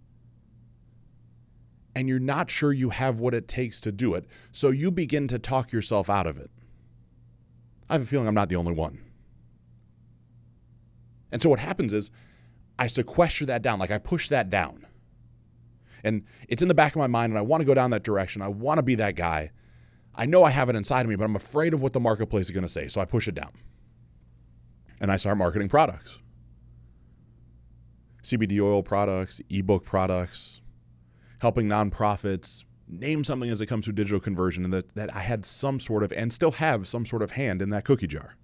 and 1.95 2.07
you're 2.07 2.19
not 2.19 2.51
sure 2.51 2.71
you 2.71 2.91
have 2.91 3.19
what 3.19 3.33
it 3.33 3.47
takes 3.47 3.81
to 3.81 3.91
do 3.91 4.13
it, 4.13 4.25
so 4.51 4.69
you 4.69 4.91
begin 4.91 5.27
to 5.29 5.39
talk 5.39 5.71
yourself 5.71 6.09
out 6.09 6.27
of 6.27 6.37
it? 6.37 6.51
I 7.89 7.93
have 7.93 8.03
a 8.03 8.05
feeling 8.05 8.27
I'm 8.27 8.35
not 8.35 8.49
the 8.49 8.55
only 8.55 8.73
one. 8.73 8.99
And 11.31 11.41
so 11.41 11.49
what 11.49 11.59
happens 11.59 11.93
is 11.93 12.11
I 12.79 12.87
sequester 12.87 13.45
that 13.47 13.61
down, 13.61 13.79
like 13.79 13.91
I 13.91 13.97
push 13.97 14.29
that 14.29 14.49
down. 14.49 14.86
And 16.03 16.23
it's 16.47 16.61
in 16.61 16.67
the 16.67 16.73
back 16.73 16.93
of 16.93 16.99
my 16.99 17.07
mind, 17.07 17.31
and 17.31 17.37
I 17.37 17.41
want 17.41 17.61
to 17.61 17.65
go 17.65 17.73
down 17.73 17.91
that 17.91 18.03
direction. 18.03 18.41
I 18.41 18.47
want 18.47 18.77
to 18.77 18.83
be 18.83 18.95
that 18.95 19.15
guy. 19.15 19.51
I 20.15 20.25
know 20.25 20.43
I 20.43 20.49
have 20.49 20.69
it 20.69 20.75
inside 20.75 21.01
of 21.01 21.07
me, 21.07 21.15
but 21.15 21.25
I'm 21.25 21.35
afraid 21.35 21.73
of 21.73 21.81
what 21.81 21.93
the 21.93 21.99
marketplace 21.99 22.45
is 22.45 22.51
going 22.51 22.63
to 22.63 22.69
say. 22.69 22.87
So 22.87 23.01
I 23.01 23.05
push 23.05 23.27
it 23.27 23.35
down. 23.35 23.51
And 24.99 25.11
I 25.11 25.17
start 25.17 25.37
marketing 25.37 25.69
products 25.69 26.19
CBD 28.23 28.59
oil 28.59 28.83
products, 28.83 29.41
ebook 29.49 29.85
products, 29.85 30.61
helping 31.39 31.67
nonprofits, 31.67 32.65
name 32.87 33.23
something 33.23 33.49
as 33.49 33.61
it 33.61 33.67
comes 33.67 33.85
to 33.85 33.93
digital 33.93 34.19
conversion, 34.19 34.63
and 34.65 34.73
that, 34.73 34.93
that 34.95 35.15
I 35.15 35.19
had 35.19 35.45
some 35.45 35.79
sort 35.79 36.03
of, 36.03 36.11
and 36.11 36.33
still 36.33 36.51
have 36.51 36.87
some 36.87 37.05
sort 37.05 37.21
of 37.21 37.31
hand 37.31 37.61
in 37.61 37.69
that 37.69 37.85
cookie 37.85 38.07
jar. 38.07 38.35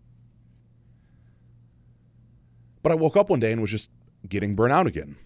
But 2.81 2.91
I 2.91 2.95
woke 2.95 3.17
up 3.17 3.29
one 3.29 3.39
day 3.39 3.51
and 3.51 3.61
was 3.61 3.71
just 3.71 3.91
getting 4.27 4.55
burnt 4.55 4.73
out 4.73 4.87
again. 4.87 5.17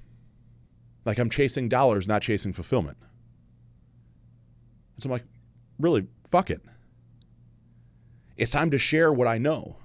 Like 1.07 1.19
I'm 1.19 1.29
chasing 1.29 1.69
dollars, 1.69 2.05
not 2.05 2.21
chasing 2.21 2.51
fulfillment. 2.51 2.97
And 4.95 5.03
so 5.03 5.07
I'm 5.07 5.13
like, 5.13 5.23
really, 5.79 6.05
fuck 6.29 6.49
it. 6.49 6.61
It's 8.35 8.51
time 8.51 8.71
to 8.71 8.77
share 8.77 9.13
what 9.13 9.25
I 9.25 9.37
know. 9.37 9.77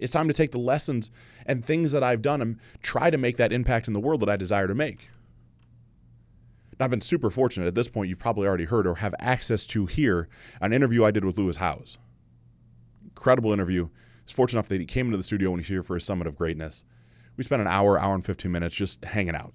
It's 0.00 0.12
time 0.12 0.26
to 0.26 0.34
take 0.34 0.50
the 0.50 0.58
lessons 0.58 1.12
and 1.46 1.64
things 1.64 1.92
that 1.92 2.02
I've 2.02 2.20
done 2.20 2.42
and 2.42 2.58
try 2.82 3.10
to 3.10 3.16
make 3.16 3.36
that 3.36 3.52
impact 3.52 3.86
in 3.86 3.94
the 3.94 4.00
world 4.00 4.20
that 4.22 4.28
I 4.28 4.36
desire 4.36 4.66
to 4.66 4.74
make. 4.74 5.08
Now, 6.80 6.86
I've 6.86 6.90
been 6.90 7.00
super 7.00 7.30
fortunate 7.30 7.68
at 7.68 7.76
this 7.76 7.86
point, 7.86 8.08
you've 8.08 8.18
probably 8.18 8.48
already 8.48 8.64
heard 8.64 8.88
or 8.88 8.96
have 8.96 9.14
access 9.20 9.64
to 9.66 9.86
here 9.86 10.28
an 10.60 10.72
interview 10.72 11.04
I 11.04 11.12
did 11.12 11.24
with 11.24 11.38
Lewis 11.38 11.58
Howes. 11.58 11.96
Incredible 13.04 13.52
interview. 13.52 13.88
He's 14.26 14.34
fortunate 14.34 14.58
enough 14.58 14.68
that 14.70 14.80
he 14.80 14.86
came 14.86 15.06
into 15.06 15.16
the 15.16 15.22
studio 15.22 15.52
when 15.52 15.60
he's 15.60 15.68
here 15.68 15.84
for 15.84 15.94
his 15.94 16.04
Summit 16.04 16.26
of 16.26 16.34
Greatness. 16.34 16.82
We 17.36 17.44
spent 17.44 17.62
an 17.62 17.68
hour, 17.68 18.00
hour 18.00 18.16
and 18.16 18.24
15 18.24 18.50
minutes 18.50 18.74
just 18.74 19.04
hanging 19.04 19.36
out. 19.36 19.54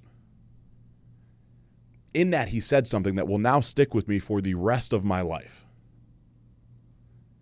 In 2.13 2.31
that, 2.31 2.49
he 2.49 2.59
said 2.59 2.87
something 2.87 3.15
that 3.15 3.27
will 3.27 3.37
now 3.37 3.61
stick 3.61 3.93
with 3.93 4.07
me 4.07 4.19
for 4.19 4.41
the 4.41 4.55
rest 4.55 4.93
of 4.93 5.05
my 5.05 5.21
life. 5.21 5.65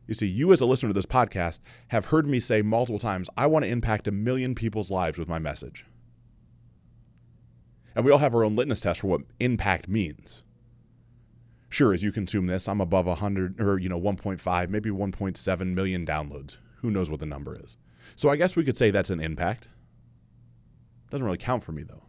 You 0.08 0.14
see, 0.14 0.28
you 0.28 0.54
as 0.54 0.62
a 0.62 0.66
listener 0.66 0.90
to 0.90 0.94
this 0.94 1.06
podcast 1.06 1.60
have 1.90 2.08
heard 2.08 2.28
me 2.28 2.40
say 2.40 2.62
multiple 2.62 3.00
times, 3.00 3.30
I 3.36 3.48
want 3.48 3.66
to 3.66 3.72
impact 3.72 4.08
a 4.08 4.12
million 4.12 4.56
people's 4.56 4.90
lives 4.90 5.18
with 5.18 5.28
my 5.28 5.40
message. 5.40 5.86
And 7.94 8.06
we 8.06 8.12
all 8.12 8.20
have 8.20 8.36
our 8.36 8.44
own 8.44 8.54
litmus 8.54 8.82
test 8.82 9.02
for 9.02 9.08
what 9.08 9.22
impact 9.40 9.90
means. 9.90 10.44
Sure, 11.70 11.94
as 11.94 12.04
you 12.04 12.12
consume 12.14 12.46
this, 12.46 12.70
I'm 12.70 12.80
above 12.80 13.08
100 13.08 13.60
or, 13.60 13.78
you 13.78 13.90
know, 13.90 14.00
1.5, 14.00 14.70
maybe 14.70 14.90
1.7 14.90 15.74
million 15.74 16.06
downloads. 16.06 16.58
Who 16.78 16.92
knows 16.92 17.10
what 17.10 17.20
the 17.20 17.26
number 17.26 17.56
is? 17.56 17.76
So 18.16 18.30
I 18.30 18.38
guess 18.38 18.56
we 18.56 18.64
could 18.64 18.78
say 18.78 18.92
that's 18.92 19.10
an 19.10 19.20
impact. 19.20 19.68
Doesn't 21.10 21.26
really 21.26 21.38
count 21.38 21.64
for 21.64 21.74
me, 21.74 21.84
though. 21.84 22.04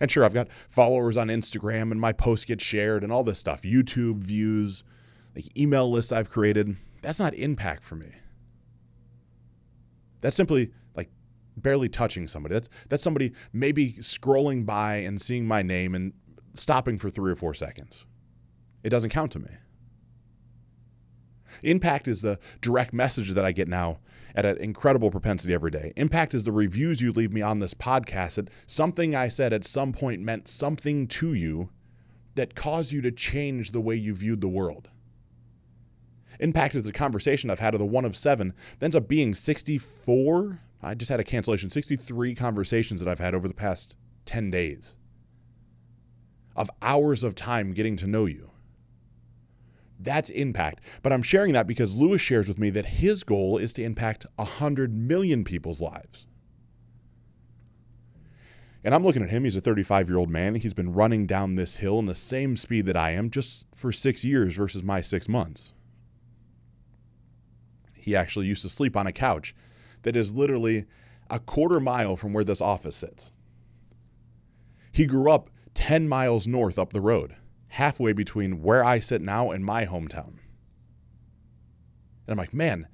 And 0.00 0.10
sure, 0.10 0.24
I've 0.24 0.34
got 0.34 0.48
followers 0.68 1.16
on 1.16 1.28
Instagram 1.28 1.92
and 1.92 2.00
my 2.00 2.12
posts 2.12 2.44
get 2.44 2.60
shared 2.60 3.02
and 3.04 3.12
all 3.12 3.24
this 3.24 3.38
stuff, 3.38 3.62
YouTube 3.62 4.18
views, 4.18 4.84
like 5.34 5.56
email 5.58 5.90
lists 5.90 6.12
I've 6.12 6.30
created, 6.30 6.76
that's 7.02 7.20
not 7.20 7.34
impact 7.34 7.82
for 7.82 7.96
me. 7.96 8.10
That's 10.20 10.36
simply 10.36 10.72
like 10.96 11.10
barely 11.56 11.88
touching 11.88 12.26
somebody. 12.26 12.54
That's 12.54 12.68
that's 12.88 13.02
somebody 13.02 13.32
maybe 13.52 13.92
scrolling 13.94 14.64
by 14.64 14.96
and 14.96 15.20
seeing 15.20 15.46
my 15.46 15.62
name 15.62 15.94
and 15.94 16.12
stopping 16.54 16.98
for 16.98 17.10
3 17.10 17.32
or 17.32 17.36
4 17.36 17.52
seconds. 17.54 18.06
It 18.82 18.90
doesn't 18.90 19.10
count 19.10 19.32
to 19.32 19.38
me. 19.38 19.50
Impact 21.62 22.08
is 22.08 22.22
the 22.22 22.38
direct 22.60 22.92
message 22.92 23.32
that 23.32 23.44
I 23.44 23.52
get 23.52 23.68
now 23.68 23.98
at 24.34 24.44
an 24.44 24.56
incredible 24.58 25.10
propensity 25.10 25.54
every 25.54 25.70
day. 25.70 25.92
Impact 25.96 26.34
is 26.34 26.44
the 26.44 26.52
reviews 26.52 27.00
you 27.00 27.12
leave 27.12 27.32
me 27.32 27.40
on 27.40 27.60
this 27.60 27.74
podcast 27.74 28.36
that 28.36 28.50
something 28.66 29.14
I 29.14 29.28
said 29.28 29.52
at 29.52 29.64
some 29.64 29.92
point 29.92 30.22
meant 30.22 30.48
something 30.48 31.06
to 31.08 31.34
you 31.34 31.70
that 32.34 32.54
caused 32.54 32.92
you 32.92 33.00
to 33.02 33.12
change 33.12 33.70
the 33.70 33.80
way 33.80 33.94
you 33.94 34.14
viewed 34.14 34.40
the 34.40 34.48
world. 34.48 34.88
Impact 36.40 36.74
is 36.74 36.82
the 36.82 36.92
conversation 36.92 37.48
I've 37.48 37.60
had 37.60 37.74
of 37.74 37.80
the 37.80 37.86
one 37.86 38.04
of 38.04 38.16
seven 38.16 38.54
that 38.78 38.84
ends 38.84 38.96
up 38.96 39.06
being 39.06 39.34
64. 39.34 40.60
I 40.82 40.94
just 40.94 41.10
had 41.10 41.20
a 41.20 41.24
cancellation, 41.24 41.70
63 41.70 42.34
conversations 42.34 43.00
that 43.00 43.08
I've 43.08 43.20
had 43.20 43.34
over 43.34 43.46
the 43.46 43.54
past 43.54 43.96
10 44.24 44.50
days 44.50 44.96
of 46.56 46.70
hours 46.82 47.24
of 47.24 47.34
time 47.34 47.72
getting 47.72 47.96
to 47.96 48.06
know 48.06 48.26
you. 48.26 48.50
That's 50.04 50.30
impact. 50.30 50.82
But 51.02 51.12
I'm 51.12 51.22
sharing 51.22 51.52
that 51.54 51.66
because 51.66 51.96
Lewis 51.96 52.20
shares 52.20 52.48
with 52.48 52.58
me 52.58 52.70
that 52.70 52.86
his 52.86 53.24
goal 53.24 53.58
is 53.58 53.72
to 53.74 53.82
impact 53.82 54.26
100 54.36 54.94
million 54.94 55.44
people's 55.44 55.80
lives. 55.80 56.26
And 58.84 58.94
I'm 58.94 59.02
looking 59.02 59.22
at 59.22 59.30
him. 59.30 59.44
He's 59.44 59.56
a 59.56 59.62
35 59.62 60.08
year 60.08 60.18
old 60.18 60.28
man. 60.28 60.54
He's 60.54 60.74
been 60.74 60.92
running 60.92 61.26
down 61.26 61.54
this 61.54 61.76
hill 61.76 61.98
in 61.98 62.06
the 62.06 62.14
same 62.14 62.56
speed 62.56 62.84
that 62.86 62.96
I 62.96 63.12
am 63.12 63.30
just 63.30 63.66
for 63.74 63.90
six 63.90 64.24
years 64.24 64.54
versus 64.54 64.82
my 64.82 65.00
six 65.00 65.26
months. 65.26 65.72
He 67.98 68.14
actually 68.14 68.46
used 68.46 68.60
to 68.62 68.68
sleep 68.68 68.96
on 68.96 69.06
a 69.06 69.12
couch 69.12 69.54
that 70.02 70.16
is 70.16 70.34
literally 70.34 70.84
a 71.30 71.38
quarter 71.38 71.80
mile 71.80 72.16
from 72.16 72.34
where 72.34 72.44
this 72.44 72.60
office 72.60 72.96
sits. 72.96 73.32
He 74.92 75.06
grew 75.06 75.30
up 75.30 75.48
10 75.72 76.06
miles 76.06 76.46
north 76.46 76.78
up 76.78 76.92
the 76.92 77.00
road, 77.00 77.34
halfway 77.74 78.12
between 78.12 78.62
where 78.62 78.84
I 78.84 79.00
sit 79.00 79.20
now 79.20 79.50
and 79.50 79.64
my 79.64 79.84
hometown. 79.84 80.34
And 82.24 82.28
I'm 82.28 82.36
like, 82.36 82.54
man, 82.54 82.86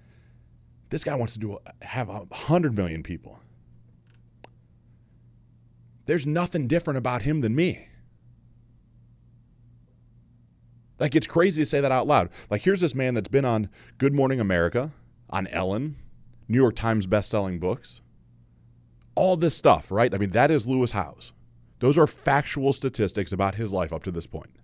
this 0.88 1.04
guy 1.04 1.14
wants 1.14 1.34
to 1.34 1.38
do 1.38 1.58
have 1.82 2.08
a 2.08 2.24
hundred 2.32 2.74
million 2.74 3.02
people. 3.02 3.38
There's 6.06 6.26
nothing 6.26 6.66
different 6.66 6.96
about 6.96 7.20
him 7.20 7.40
than 7.40 7.54
me. 7.54 7.88
Like 10.98 11.14
it's 11.14 11.26
crazy 11.26 11.60
to 11.60 11.66
say 11.66 11.82
that 11.82 11.92
out 11.92 12.06
loud. 12.06 12.30
Like 12.48 12.62
here's 12.62 12.80
this 12.80 12.94
man 12.94 13.12
that's 13.12 13.28
been 13.28 13.44
on 13.44 13.68
Good 13.98 14.14
Morning 14.14 14.40
America, 14.40 14.92
on 15.28 15.46
Ellen, 15.48 15.96
New 16.48 16.56
York 16.56 16.74
Times 16.74 17.06
best-selling 17.06 17.58
books. 17.58 18.00
All 19.14 19.36
this 19.36 19.54
stuff, 19.54 19.92
right? 19.92 20.14
I 20.14 20.16
mean, 20.16 20.30
that 20.30 20.50
is 20.50 20.66
Lewis 20.66 20.92
Howes. 20.92 21.34
Those 21.80 21.98
are 21.98 22.06
factual 22.06 22.72
statistics 22.72 23.32
about 23.32 23.56
his 23.56 23.74
life 23.74 23.92
up 23.92 24.04
to 24.04 24.10
this 24.10 24.26
point. 24.26 24.56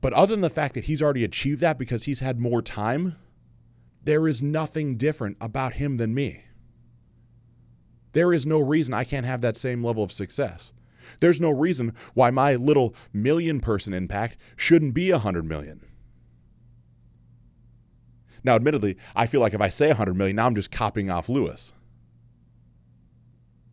But 0.00 0.12
other 0.12 0.34
than 0.34 0.42
the 0.42 0.50
fact 0.50 0.74
that 0.74 0.84
he's 0.84 1.02
already 1.02 1.24
achieved 1.24 1.60
that 1.60 1.78
because 1.78 2.04
he's 2.04 2.20
had 2.20 2.38
more 2.38 2.62
time, 2.62 3.16
there 4.04 4.28
is 4.28 4.42
nothing 4.42 4.96
different 4.96 5.36
about 5.40 5.74
him 5.74 5.96
than 5.96 6.14
me. 6.14 6.44
There 8.12 8.32
is 8.32 8.46
no 8.46 8.60
reason 8.60 8.94
I 8.94 9.04
can't 9.04 9.26
have 9.26 9.40
that 9.40 9.56
same 9.56 9.84
level 9.84 10.02
of 10.02 10.12
success. 10.12 10.72
There's 11.20 11.40
no 11.40 11.50
reason 11.50 11.94
why 12.14 12.30
my 12.30 12.54
little 12.56 12.94
million 13.12 13.60
person 13.60 13.92
impact 13.92 14.36
shouldn't 14.56 14.94
be 14.94 15.10
a 15.10 15.18
hundred 15.18 15.44
million. 15.44 15.84
Now, 18.46 18.54
admittedly, 18.54 18.96
I 19.16 19.26
feel 19.26 19.40
like 19.40 19.54
if 19.54 19.60
I 19.60 19.70
say 19.70 19.88
100 19.88 20.14
million, 20.14 20.36
now 20.36 20.46
I'm 20.46 20.54
just 20.54 20.70
copying 20.70 21.10
off 21.10 21.28
Lewis. 21.28 21.72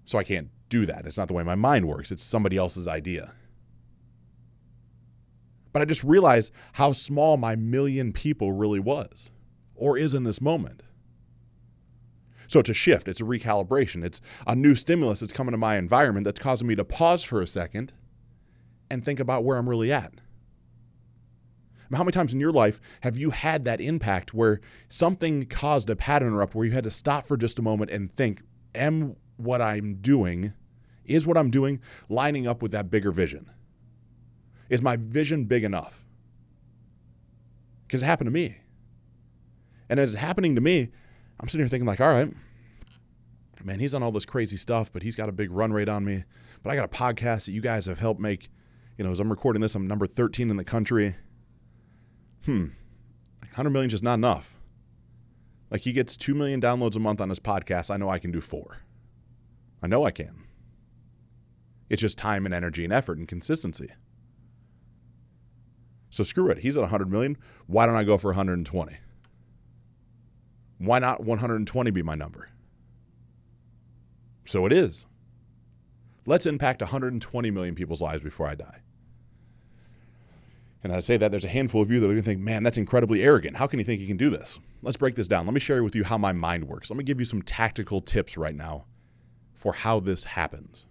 So 0.03 0.17
I 0.17 0.23
can't 0.23 0.49
do 0.67 0.87
that. 0.87 1.05
It's 1.05 1.17
not 1.17 1.27
the 1.27 1.35
way 1.35 1.43
my 1.43 1.53
mind 1.53 1.87
works, 1.87 2.11
it's 2.11 2.23
somebody 2.23 2.57
else's 2.57 2.87
idea. 2.87 3.33
But 5.73 5.81
I 5.81 5.85
just 5.85 6.03
realized 6.03 6.53
how 6.73 6.93
small 6.93 7.35
my 7.35 7.55
million 7.55 8.13
people 8.13 8.53
really 8.53 8.79
was 8.79 9.31
or 9.75 9.97
is 9.97 10.13
in 10.13 10.23
this 10.23 10.39
moment. 10.39 10.83
So 12.47 12.59
it's 12.59 12.69
a 12.69 12.73
shift, 12.75 13.07
it's 13.07 13.21
a 13.21 13.25
recalibration, 13.25 14.05
it's 14.05 14.21
a 14.45 14.55
new 14.55 14.75
stimulus 14.75 15.19
that's 15.19 15.33
coming 15.33 15.51
to 15.53 15.57
my 15.57 15.77
environment 15.77 16.25
that's 16.25 16.39
causing 16.39 16.67
me 16.67 16.75
to 16.75 16.85
pause 16.85 17.23
for 17.23 17.41
a 17.41 17.47
second 17.47 17.91
and 18.91 19.03
think 19.03 19.19
about 19.19 19.43
where 19.43 19.57
I'm 19.57 19.67
really 19.67 19.91
at. 19.91 20.13
How 21.91 22.03
many 22.03 22.11
times 22.11 22.33
in 22.33 22.39
your 22.39 22.51
life 22.51 22.79
have 23.01 23.17
you 23.17 23.31
had 23.31 23.65
that 23.65 23.81
impact 23.81 24.33
where 24.33 24.61
something 24.89 25.45
caused 25.45 25.89
a 25.89 25.95
pattern 25.95 26.29
interrupt 26.29 26.55
where 26.55 26.65
you 26.65 26.71
had 26.71 26.83
to 26.85 26.91
stop 26.91 27.25
for 27.25 27.37
just 27.37 27.59
a 27.59 27.61
moment 27.61 27.91
and 27.91 28.15
think, 28.15 28.41
am 28.73 29.15
what 29.37 29.61
I'm 29.61 29.95
doing, 29.95 30.53
is 31.05 31.27
what 31.27 31.37
I'm 31.37 31.51
doing 31.51 31.81
lining 32.09 32.47
up 32.47 32.61
with 32.61 32.71
that 32.71 32.89
bigger 32.89 33.11
vision? 33.11 33.49
Is 34.69 34.81
my 34.81 34.95
vision 34.97 35.45
big 35.45 35.63
enough? 35.63 36.05
Because 37.87 38.01
it 38.01 38.05
happened 38.05 38.27
to 38.27 38.31
me. 38.31 38.57
And 39.89 39.99
as 39.99 40.13
it's 40.13 40.21
happening 40.21 40.55
to 40.55 40.61
me, 40.61 40.89
I'm 41.39 41.47
sitting 41.47 41.61
here 41.61 41.67
thinking, 41.67 41.87
like, 41.87 42.01
all 42.01 42.07
right, 42.07 42.31
man, 43.63 43.79
he's 43.79 43.93
on 43.93 44.01
all 44.01 44.11
this 44.11 44.25
crazy 44.25 44.57
stuff, 44.57 44.91
but 44.91 45.03
he's 45.03 45.15
got 45.15 45.29
a 45.29 45.33
big 45.33 45.51
run 45.51 45.71
rate 45.71 45.89
on 45.89 46.03
me. 46.03 46.23
But 46.63 46.71
I 46.71 46.75
got 46.75 46.85
a 46.85 46.87
podcast 46.87 47.45
that 47.45 47.51
you 47.51 47.61
guys 47.61 47.85
have 47.85 47.99
helped 47.99 48.19
make. 48.19 48.49
You 48.97 49.03
know, 49.03 49.11
as 49.11 49.19
I'm 49.19 49.29
recording 49.29 49.61
this, 49.61 49.75
I'm 49.75 49.87
number 49.87 50.05
13 50.05 50.49
in 50.49 50.57
the 50.57 50.63
country 50.63 51.15
hmm, 52.45 52.67
100 53.41 53.69
million 53.69 53.87
is 53.87 53.93
just 53.93 54.03
not 54.03 54.15
enough. 54.15 54.57
Like 55.69 55.81
he 55.81 55.93
gets 55.93 56.17
2 56.17 56.35
million 56.35 56.61
downloads 56.61 56.95
a 56.95 56.99
month 56.99 57.21
on 57.21 57.29
his 57.29 57.39
podcast. 57.39 57.89
I 57.89 57.97
know 57.97 58.09
I 58.09 58.19
can 58.19 58.31
do 58.31 58.41
four. 58.41 58.77
I 59.81 59.87
know 59.87 60.05
I 60.05 60.11
can. 60.11 60.43
It's 61.89 62.01
just 62.01 62.17
time 62.17 62.45
and 62.45 62.53
energy 62.53 62.83
and 62.83 62.93
effort 62.93 63.17
and 63.17 63.27
consistency. 63.27 63.89
So 66.13 66.23
screw 66.23 66.51
it. 66.51 66.59
He's 66.59 66.77
at 66.77 66.81
100 66.81 67.09
million. 67.09 67.37
Why 67.65 67.87
don't 67.87 67.95
I 67.95 68.03
go 68.03 68.19
for 68.19 68.27
120? 68.27 68.97
Why 70.77 70.99
not 70.99 71.23
120 71.23 71.89
be 71.89 72.03
my 72.03 72.13
number? 72.13 72.49
So 74.45 74.67
it 74.67 74.73
is. 74.73 75.07
Let's 76.27 76.45
impact 76.45 76.81
120 76.81 77.49
million 77.49 77.73
people's 77.73 77.99
lives 77.99 78.21
before 78.21 78.45
I 78.45 78.53
die. 78.53 78.77
And 80.83 80.93
I 80.93 80.99
say 80.99 81.17
that 81.17 81.31
there's 81.31 81.45
a 81.45 81.49
handful 81.49 81.81
of 81.81 81.89
you 81.89 81.99
that 81.99 82.05
are 82.05 82.09
going 82.09 82.21
to 82.21 82.29
think, 82.29 82.41
man, 82.41 82.61
that's 82.61 82.77
incredibly 82.77 83.23
arrogant. 83.23 83.57
How 83.57 83.65
can 83.65 83.79
you 83.79 83.85
think 83.85 83.99
you 83.99 84.05
can 84.05 84.15
do 84.15 84.29
this? 84.29 84.59
Let's 84.83 84.97
break 84.97 85.15
this 85.15 85.27
down. 85.27 85.47
Let 85.47 85.55
me 85.55 85.59
share 85.59 85.83
with 85.83 85.95
you 85.95 86.03
how 86.03 86.19
my 86.19 86.31
mind 86.31 86.65
works. 86.65 86.91
Let 86.91 86.97
me 86.97 87.03
give 87.03 87.19
you 87.19 87.25
some 87.25 87.41
tactical 87.41 88.01
tips 88.01 88.37
right 88.37 88.55
now 88.55 88.85
for 89.55 89.73
how 89.73 89.99
this 89.99 90.25
happens. 90.25 90.85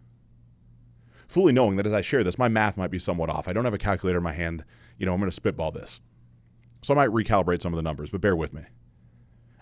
Fully 1.29 1.52
knowing 1.52 1.76
that 1.76 1.87
as 1.87 1.93
I 1.93 2.00
share 2.00 2.25
this, 2.25 2.38
my 2.38 2.49
math 2.49 2.76
might 2.76 2.91
be 2.91 2.99
somewhat 2.99 3.31
off. 3.31 3.47
I 3.47 3.52
don't 3.52 3.64
have 3.64 3.73
a 3.73 3.79
calculator 3.79 4.19
in 4.19 4.25
my 4.25 4.33
hand. 4.33 4.64
You 5.03 5.07
know, 5.07 5.15
I'm 5.15 5.19
going 5.19 5.29
to 5.29 5.35
spitball 5.35 5.73
this. 5.73 6.01
So 6.83 6.95
I 6.95 6.97
might 6.97 7.11
recalibrate 7.11 7.61
some 7.61 7.73
of 7.73 7.77
the 7.77 7.83
numbers, 7.83 8.11
but 8.11 8.21
bear 8.21 8.37
with 8.37 8.53
me. 8.53 8.63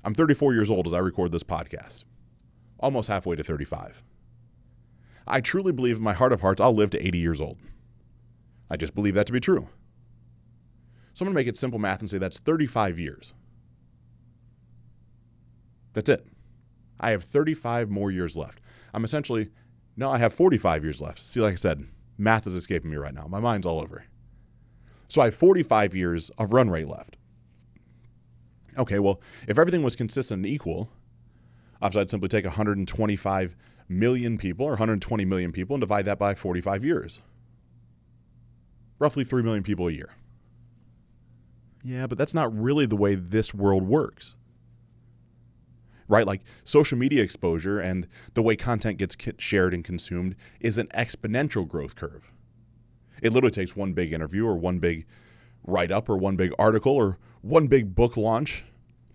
I'm 0.05 0.13
34 0.13 0.53
years 0.53 0.71
old 0.71 0.87
as 0.87 0.93
I 0.93 0.99
record 0.99 1.33
this 1.33 1.43
podcast, 1.43 2.05
almost 2.79 3.09
halfway 3.09 3.37
to 3.37 3.43
35. 3.43 4.03
I 5.27 5.41
truly 5.41 5.73
believe 5.73 5.97
in 5.97 6.03
my 6.03 6.13
heart 6.13 6.35
of 6.35 6.43
hearts 6.43 6.61
I'll 6.61 6.75
live 6.75 6.91
to 6.91 7.07
80 7.07 7.17
years 7.17 7.41
old. 7.41 7.57
I 8.69 8.77
just 8.77 8.95
believe 8.95 9.15
that 9.15 9.27
to 9.29 9.33
be 9.33 9.41
true. 9.41 9.67
So 11.15 11.23
I'm 11.23 11.29
going 11.29 11.35
to 11.35 11.41
make 11.41 11.47
it 11.47 11.57
simple 11.57 11.79
math 11.79 12.01
and 12.01 12.11
say 12.11 12.19
that's 12.19 12.39
35 12.39 12.99
years. 12.99 13.33
That's 15.95 16.11
it. 16.11 16.27
I 17.01 17.13
have 17.13 17.25
35 17.25 17.89
more 17.89 18.11
years 18.11 18.37
left. 18.37 18.61
I'm 18.93 19.05
essentially, 19.05 19.49
no, 19.97 20.11
I 20.11 20.19
have 20.19 20.35
45 20.35 20.85
years 20.85 21.01
left. 21.01 21.19
See, 21.19 21.41
like 21.41 21.53
I 21.53 21.57
said, 21.57 21.83
math 22.19 22.47
is 22.47 22.53
escaping 22.53 22.91
me 22.91 22.99
right 22.99 23.15
now. 23.15 23.27
My 23.27 23.41
mind's 23.41 23.67
all 23.67 23.81
over. 23.81 24.05
So 25.11 25.21
I 25.21 25.27
have 25.27 25.35
45 25.35 25.95
years 25.95 26.31
of 26.39 26.53
run 26.53 26.71
rate 26.71 26.87
left. 26.87 27.17
Okay, 28.79 29.01
well, 29.01 29.21
if 29.49 29.59
everything 29.59 29.83
was 29.83 29.97
consistent 29.97 30.39
and 30.39 30.47
equal, 30.47 30.89
I'd 31.83 32.09
simply 32.09 32.29
take 32.29 32.45
125 32.45 33.57
million 33.89 34.39
people 34.39 34.65
or 34.67 34.71
120 34.71 35.25
million 35.25 35.51
people 35.51 35.75
and 35.75 35.81
divide 35.81 36.05
that 36.05 36.21
by 36.21 36.37
45 36.37 36.85
years. 36.85 37.21
Roughly 39.01 39.25
3 39.25 39.43
million 39.43 39.65
people 39.65 39.89
a 39.89 39.93
year. 39.93 40.11
Yeah, 41.83 42.07
but 42.07 42.17
that's 42.17 42.35
not 42.35 42.57
really 42.57 42.87
the 42.87 42.97
way 42.97 43.17
this 43.17 43.53
world 43.53 43.83
works. 43.83 44.37
Right? 46.07 46.27
Like 46.27 46.43
social 46.63 46.97
media 46.97 47.25
exposure 47.25 47.81
and 47.81 48.07
the 48.35 48.43
way 48.43 48.55
content 48.55 48.99
gets 48.99 49.17
shared 49.39 49.75
and 49.75 49.83
consumed 49.83 50.37
is 50.61 50.79
an 50.79 50.87
exponential 50.89 51.67
growth 51.67 51.97
curve. 51.97 52.31
It 53.23 53.33
literally 53.33 53.53
takes 53.53 53.77
one 53.77 53.93
big 53.93 54.13
interview 54.13 54.47
or 54.47 54.57
one 54.57 54.79
big 54.79 55.07
write 55.65 55.91
up 55.91 56.09
or 56.09 56.17
one 56.17 56.37
big 56.37 56.53
article 56.59 56.93
or 56.93 57.19
one 57.43 57.67
big 57.67 57.95
book 57.95 58.17
launch 58.17 58.65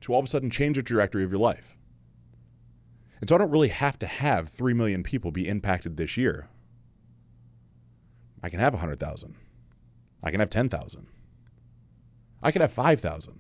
to 0.02 0.14
all 0.14 0.20
of 0.20 0.26
a 0.26 0.30
sudden 0.30 0.50
change 0.50 0.78
the 0.78 0.84
trajectory 0.84 1.24
of 1.24 1.32
your 1.32 1.40
life. 1.40 1.78
And 3.20 3.30
so 3.30 3.36
I 3.36 3.40
don't 3.40 3.52
really 3.52 3.70
have 3.70 3.98
to 4.00 4.08
have 4.08 4.50
3 4.50 4.74
million 4.74 5.04
people 5.04 5.32
be 5.32 5.48
impacted 5.48 5.98
this 5.98 6.18
year. 6.18 6.48
I 8.44 8.50
can 8.50 8.60
have 8.60 8.74
100,000. 8.74 9.36
I 10.22 10.32
can 10.32 10.40
have 10.40 10.50
10,000. 10.50 11.08
I 12.44 12.52
can 12.52 12.62
have 12.62 12.72
5,000. 12.72 13.40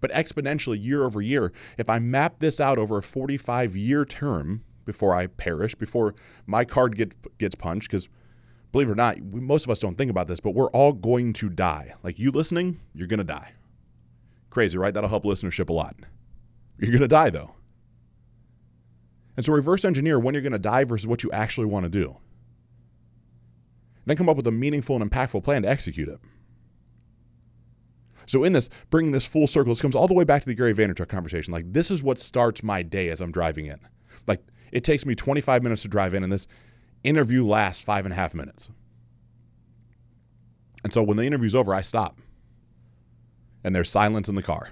But 0.00 0.10
exponentially, 0.12 0.82
year 0.82 1.04
over 1.04 1.20
year, 1.20 1.52
if 1.76 1.90
I 1.90 1.98
map 1.98 2.38
this 2.38 2.60
out 2.60 2.78
over 2.78 2.98
a 2.98 3.02
45 3.02 3.76
year 3.76 4.04
term 4.04 4.64
before 4.86 5.14
I 5.14 5.26
perish, 5.26 5.74
before 5.74 6.14
my 6.46 6.64
card 6.64 6.96
get, 6.96 7.38
gets 7.38 7.54
punched, 7.54 7.90
because 7.90 8.08
believe 8.74 8.88
it 8.88 8.92
or 8.92 8.96
not, 8.96 9.20
we, 9.20 9.40
most 9.40 9.64
of 9.64 9.70
us 9.70 9.78
don't 9.78 9.96
think 9.96 10.10
about 10.10 10.26
this, 10.26 10.40
but 10.40 10.50
we're 10.50 10.70
all 10.70 10.92
going 10.92 11.32
to 11.34 11.48
die. 11.48 11.94
Like 12.02 12.18
you 12.18 12.32
listening, 12.32 12.80
you're 12.92 13.06
going 13.06 13.18
to 13.18 13.24
die. 13.24 13.52
Crazy, 14.50 14.76
right? 14.76 14.92
That'll 14.92 15.08
help 15.08 15.22
listenership 15.22 15.68
a 15.68 15.72
lot. 15.72 15.94
You're 16.78 16.90
going 16.90 17.00
to 17.00 17.06
die, 17.08 17.30
though. 17.30 17.54
And 19.36 19.46
so 19.46 19.52
reverse 19.52 19.84
engineer 19.84 20.18
when 20.18 20.34
you're 20.34 20.42
going 20.42 20.52
to 20.54 20.58
die 20.58 20.82
versus 20.82 21.06
what 21.06 21.22
you 21.22 21.30
actually 21.30 21.66
want 21.66 21.84
to 21.84 21.88
do. 21.88 22.16
Then 24.06 24.16
come 24.16 24.28
up 24.28 24.36
with 24.36 24.46
a 24.48 24.52
meaningful 24.52 25.00
and 25.00 25.08
impactful 25.08 25.44
plan 25.44 25.62
to 25.62 25.68
execute 25.68 26.08
it. 26.08 26.18
So 28.26 28.42
in 28.42 28.54
this, 28.54 28.70
bringing 28.90 29.12
this 29.12 29.24
full 29.24 29.46
circle, 29.46 29.72
this 29.72 29.80
comes 29.80 29.94
all 29.94 30.08
the 30.08 30.14
way 30.14 30.24
back 30.24 30.42
to 30.42 30.48
the 30.48 30.54
Gary 30.54 30.74
Vaynerchuk 30.74 31.08
conversation. 31.08 31.52
Like 31.52 31.72
this 31.72 31.92
is 31.92 32.02
what 32.02 32.18
starts 32.18 32.64
my 32.64 32.82
day 32.82 33.10
as 33.10 33.20
I'm 33.20 33.30
driving 33.30 33.66
in. 33.66 33.78
Like 34.26 34.40
it 34.72 34.82
takes 34.82 35.06
me 35.06 35.14
25 35.14 35.62
minutes 35.62 35.82
to 35.82 35.88
drive 35.88 36.14
in, 36.14 36.24
and 36.24 36.32
this 36.32 36.48
interview 37.04 37.46
lasts 37.46 37.82
five 37.82 38.06
and 38.06 38.12
a 38.12 38.16
half 38.16 38.34
minutes. 38.34 38.70
And 40.82 40.92
so 40.92 41.02
when 41.02 41.16
the 41.16 41.24
interview's 41.24 41.54
over, 41.54 41.74
I 41.74 41.80
stop. 41.80 42.18
And 43.62 43.74
there's 43.74 43.90
silence 43.90 44.28
in 44.28 44.34
the 44.34 44.42
car. 44.42 44.70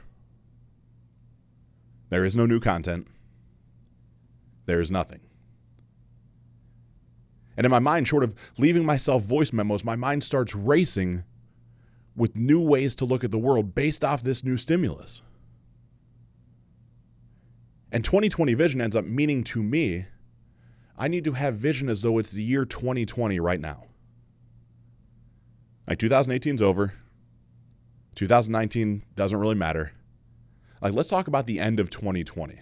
There 2.10 2.24
is 2.24 2.36
no 2.36 2.44
new 2.44 2.60
content. 2.60 3.06
There 4.66 4.80
is 4.80 4.90
nothing. 4.90 5.20
And 7.56 7.64
in 7.64 7.70
my 7.70 7.78
mind, 7.78 8.08
short 8.08 8.24
of 8.24 8.34
leaving 8.58 8.84
myself 8.84 9.22
voice 9.24 9.52
memos, 9.52 9.84
my 9.84 9.96
mind 9.96 10.24
starts 10.24 10.54
racing 10.54 11.24
with 12.16 12.36
new 12.36 12.60
ways 12.60 12.94
to 12.96 13.04
look 13.04 13.24
at 13.24 13.30
the 13.30 13.38
world 13.38 13.74
based 13.74 14.04
off 14.04 14.22
this 14.22 14.44
new 14.44 14.56
stimulus. 14.56 15.22
And 17.90 18.04
2020 18.04 18.54
vision 18.54 18.80
ends 18.80 18.96
up 18.96 19.04
meaning 19.04 19.44
to 19.44 19.62
me, 19.62 20.06
I 21.02 21.08
need 21.08 21.24
to 21.24 21.32
have 21.32 21.56
vision 21.56 21.88
as 21.88 22.02
though 22.02 22.18
it's 22.18 22.30
the 22.30 22.44
year 22.44 22.64
2020 22.64 23.40
right 23.40 23.58
now. 23.58 23.86
Like 25.88 25.98
2018 25.98 26.54
is 26.54 26.62
over. 26.62 26.94
2019 28.14 29.02
doesn't 29.16 29.36
really 29.36 29.56
matter. 29.56 29.94
Like, 30.80 30.92
let's 30.92 31.08
talk 31.08 31.26
about 31.26 31.46
the 31.46 31.58
end 31.58 31.80
of 31.80 31.90
2020. 31.90 32.54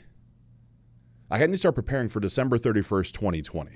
I 1.31 1.37
had 1.37 1.50
to 1.50 1.59
start 1.59 1.74
preparing 1.74 2.09
for 2.09 2.18
December 2.18 2.57
31st, 2.57 3.12
2020. 3.12 3.72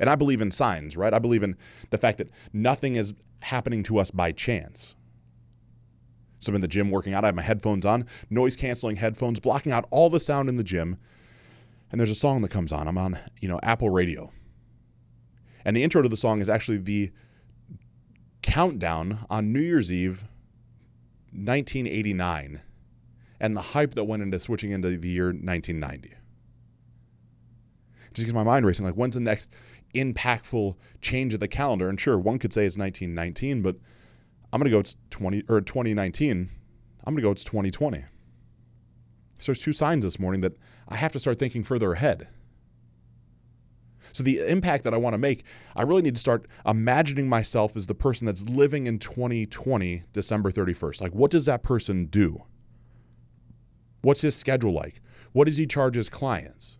And 0.00 0.10
I 0.10 0.16
believe 0.16 0.40
in 0.40 0.50
signs, 0.50 0.96
right? 0.96 1.14
I 1.14 1.20
believe 1.20 1.44
in 1.44 1.56
the 1.90 1.98
fact 1.98 2.18
that 2.18 2.30
nothing 2.52 2.96
is 2.96 3.14
happening 3.42 3.84
to 3.84 3.98
us 3.98 4.10
by 4.10 4.32
chance. 4.32 4.96
So 6.40 6.50
I'm 6.50 6.56
in 6.56 6.62
the 6.62 6.68
gym 6.68 6.90
working 6.90 7.14
out. 7.14 7.22
I 7.22 7.28
have 7.28 7.36
my 7.36 7.42
headphones 7.42 7.86
on, 7.86 8.06
noise 8.28 8.56
canceling 8.56 8.96
headphones, 8.96 9.38
blocking 9.38 9.70
out 9.70 9.86
all 9.92 10.10
the 10.10 10.18
sound 10.18 10.48
in 10.48 10.56
the 10.56 10.64
gym. 10.64 10.98
And 11.90 12.00
there's 12.00 12.10
a 12.10 12.16
song 12.16 12.42
that 12.42 12.50
comes 12.50 12.72
on. 12.72 12.88
I'm 12.88 12.98
on, 12.98 13.18
you 13.40 13.48
know, 13.48 13.60
Apple 13.62 13.90
Radio. 13.90 14.32
And 15.64 15.76
the 15.76 15.82
intro 15.82 16.02
to 16.02 16.08
the 16.08 16.16
song 16.16 16.40
is 16.40 16.50
actually 16.50 16.78
the 16.78 17.10
countdown 18.42 19.18
on 19.30 19.52
New 19.52 19.60
Year's 19.60 19.92
Eve 19.92 20.24
1989 21.32 22.60
and 23.40 23.56
the 23.56 23.60
hype 23.60 23.94
that 23.94 24.04
went 24.04 24.22
into 24.22 24.40
switching 24.40 24.70
into 24.70 24.96
the 24.96 25.08
year 25.08 25.26
1990. 25.26 26.14
Just 28.14 28.26
gets 28.26 28.34
my 28.34 28.44
mind 28.44 28.64
racing. 28.64 28.86
Like, 28.86 28.94
when's 28.94 29.14
the 29.14 29.20
next 29.20 29.52
impactful 29.96 30.76
change 31.00 31.34
of 31.34 31.40
the 31.40 31.48
calendar. 31.48 31.88
And 31.88 31.98
sure, 31.98 32.18
one 32.18 32.38
could 32.38 32.52
say 32.52 32.64
it's 32.64 32.78
1919, 32.78 33.62
but 33.62 33.76
I'm 34.52 34.60
going 34.60 34.70
to 34.70 34.70
go 34.70 34.78
it's 34.78 34.96
20 35.10 35.44
or 35.48 35.60
2019. 35.60 36.50
I'm 37.04 37.14
going 37.14 37.16
to 37.16 37.22
go 37.22 37.30
it's 37.30 37.44
2020. 37.44 38.04
So 39.38 39.52
there's 39.52 39.62
two 39.62 39.72
signs 39.72 40.04
this 40.04 40.18
morning 40.18 40.40
that 40.42 40.56
I 40.88 40.96
have 40.96 41.12
to 41.12 41.20
start 41.20 41.38
thinking 41.38 41.64
further 41.64 41.92
ahead. 41.92 42.28
So 44.12 44.22
the 44.22 44.40
impact 44.48 44.84
that 44.84 44.94
I 44.94 44.96
want 44.96 45.12
to 45.12 45.18
make, 45.18 45.44
I 45.74 45.82
really 45.82 46.00
need 46.00 46.14
to 46.14 46.20
start 46.20 46.46
imagining 46.64 47.28
myself 47.28 47.76
as 47.76 47.86
the 47.86 47.94
person 47.94 48.26
that's 48.26 48.48
living 48.48 48.86
in 48.86 48.98
2020, 48.98 50.04
December 50.14 50.50
31st. 50.50 51.02
Like, 51.02 51.14
what 51.14 51.30
does 51.30 51.44
that 51.44 51.62
person 51.62 52.06
do? 52.06 52.42
What's 54.00 54.22
his 54.22 54.34
schedule 54.34 54.72
like? 54.72 55.02
What 55.32 55.46
does 55.46 55.58
he 55.58 55.66
charge 55.66 55.96
his 55.96 56.08
clients? 56.08 56.78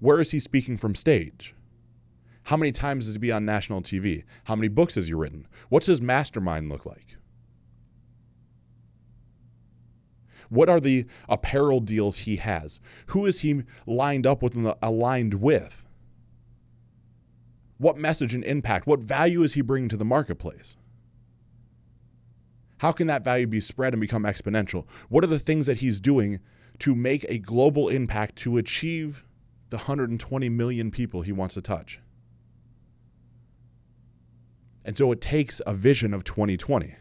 Where 0.00 0.20
is 0.20 0.32
he 0.32 0.40
speaking 0.40 0.76
from 0.76 0.94
stage? 0.94 1.54
How 2.42 2.58
many 2.58 2.72
times 2.72 3.06
has 3.06 3.14
he 3.14 3.18
been 3.20 3.32
on 3.32 3.44
national 3.46 3.80
TV? 3.80 4.24
How 4.44 4.56
many 4.56 4.68
books 4.68 4.96
has 4.96 5.08
he 5.08 5.14
written? 5.14 5.46
What's 5.70 5.86
his 5.86 6.02
mastermind 6.02 6.68
look 6.68 6.84
like? 6.84 7.16
What 10.50 10.68
are 10.68 10.80
the 10.80 11.06
apparel 11.28 11.80
deals 11.80 12.18
he 12.18 12.36
has? 12.36 12.80
Who 13.06 13.24
is 13.24 13.40
he 13.40 13.62
lined 13.86 14.26
up 14.26 14.42
with 14.42 14.54
and 14.54 14.74
aligned 14.82 15.34
with? 15.34 15.86
What 17.78 17.96
message 17.96 18.34
and 18.34 18.44
impact, 18.44 18.86
what 18.86 19.00
value 19.00 19.42
is 19.42 19.54
he 19.54 19.62
bringing 19.62 19.88
to 19.88 19.96
the 19.96 20.04
marketplace? 20.04 20.76
How 22.80 22.92
can 22.92 23.06
that 23.06 23.24
value 23.24 23.46
be 23.46 23.60
spread 23.60 23.94
and 23.94 24.00
become 24.00 24.24
exponential? 24.24 24.86
What 25.08 25.22
are 25.22 25.28
the 25.28 25.38
things 25.38 25.66
that 25.66 25.78
he's 25.78 26.00
doing 26.00 26.40
to 26.80 26.94
make 26.94 27.24
a 27.28 27.38
global 27.38 27.88
impact 27.88 28.36
to 28.36 28.56
achieve 28.56 29.24
the 29.70 29.76
120 29.76 30.48
million 30.48 30.90
people 30.90 31.22
he 31.22 31.32
wants 31.32 31.54
to 31.54 31.62
touch? 31.62 32.00
And 34.84 34.96
so 34.96 35.12
it 35.12 35.20
takes 35.20 35.60
a 35.66 35.74
vision 35.74 36.12
of 36.12 36.24
2020 36.24 36.96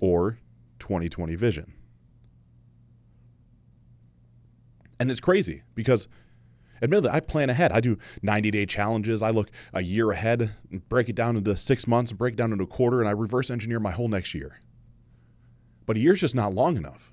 or 0.00 0.38
2020 0.80 1.34
vision. 1.36 1.72
And 5.04 5.10
it's 5.10 5.20
crazy 5.20 5.60
because 5.74 6.08
admittedly, 6.80 7.10
I 7.10 7.20
plan 7.20 7.50
ahead. 7.50 7.72
I 7.72 7.80
do 7.80 7.98
90 8.22 8.50
day 8.50 8.64
challenges. 8.64 9.22
I 9.22 9.32
look 9.32 9.50
a 9.74 9.82
year 9.82 10.10
ahead 10.10 10.50
and 10.70 10.88
break 10.88 11.10
it 11.10 11.14
down 11.14 11.36
into 11.36 11.54
six 11.56 11.86
months 11.86 12.10
break 12.10 12.32
it 12.32 12.36
down 12.36 12.52
into 12.52 12.64
a 12.64 12.66
quarter, 12.66 13.00
and 13.00 13.08
I 13.08 13.10
reverse 13.10 13.50
engineer 13.50 13.80
my 13.80 13.90
whole 13.90 14.08
next 14.08 14.32
year. 14.32 14.60
But 15.84 15.98
a 15.98 16.00
year's 16.00 16.22
just 16.22 16.34
not 16.34 16.54
long 16.54 16.78
enough. 16.78 17.12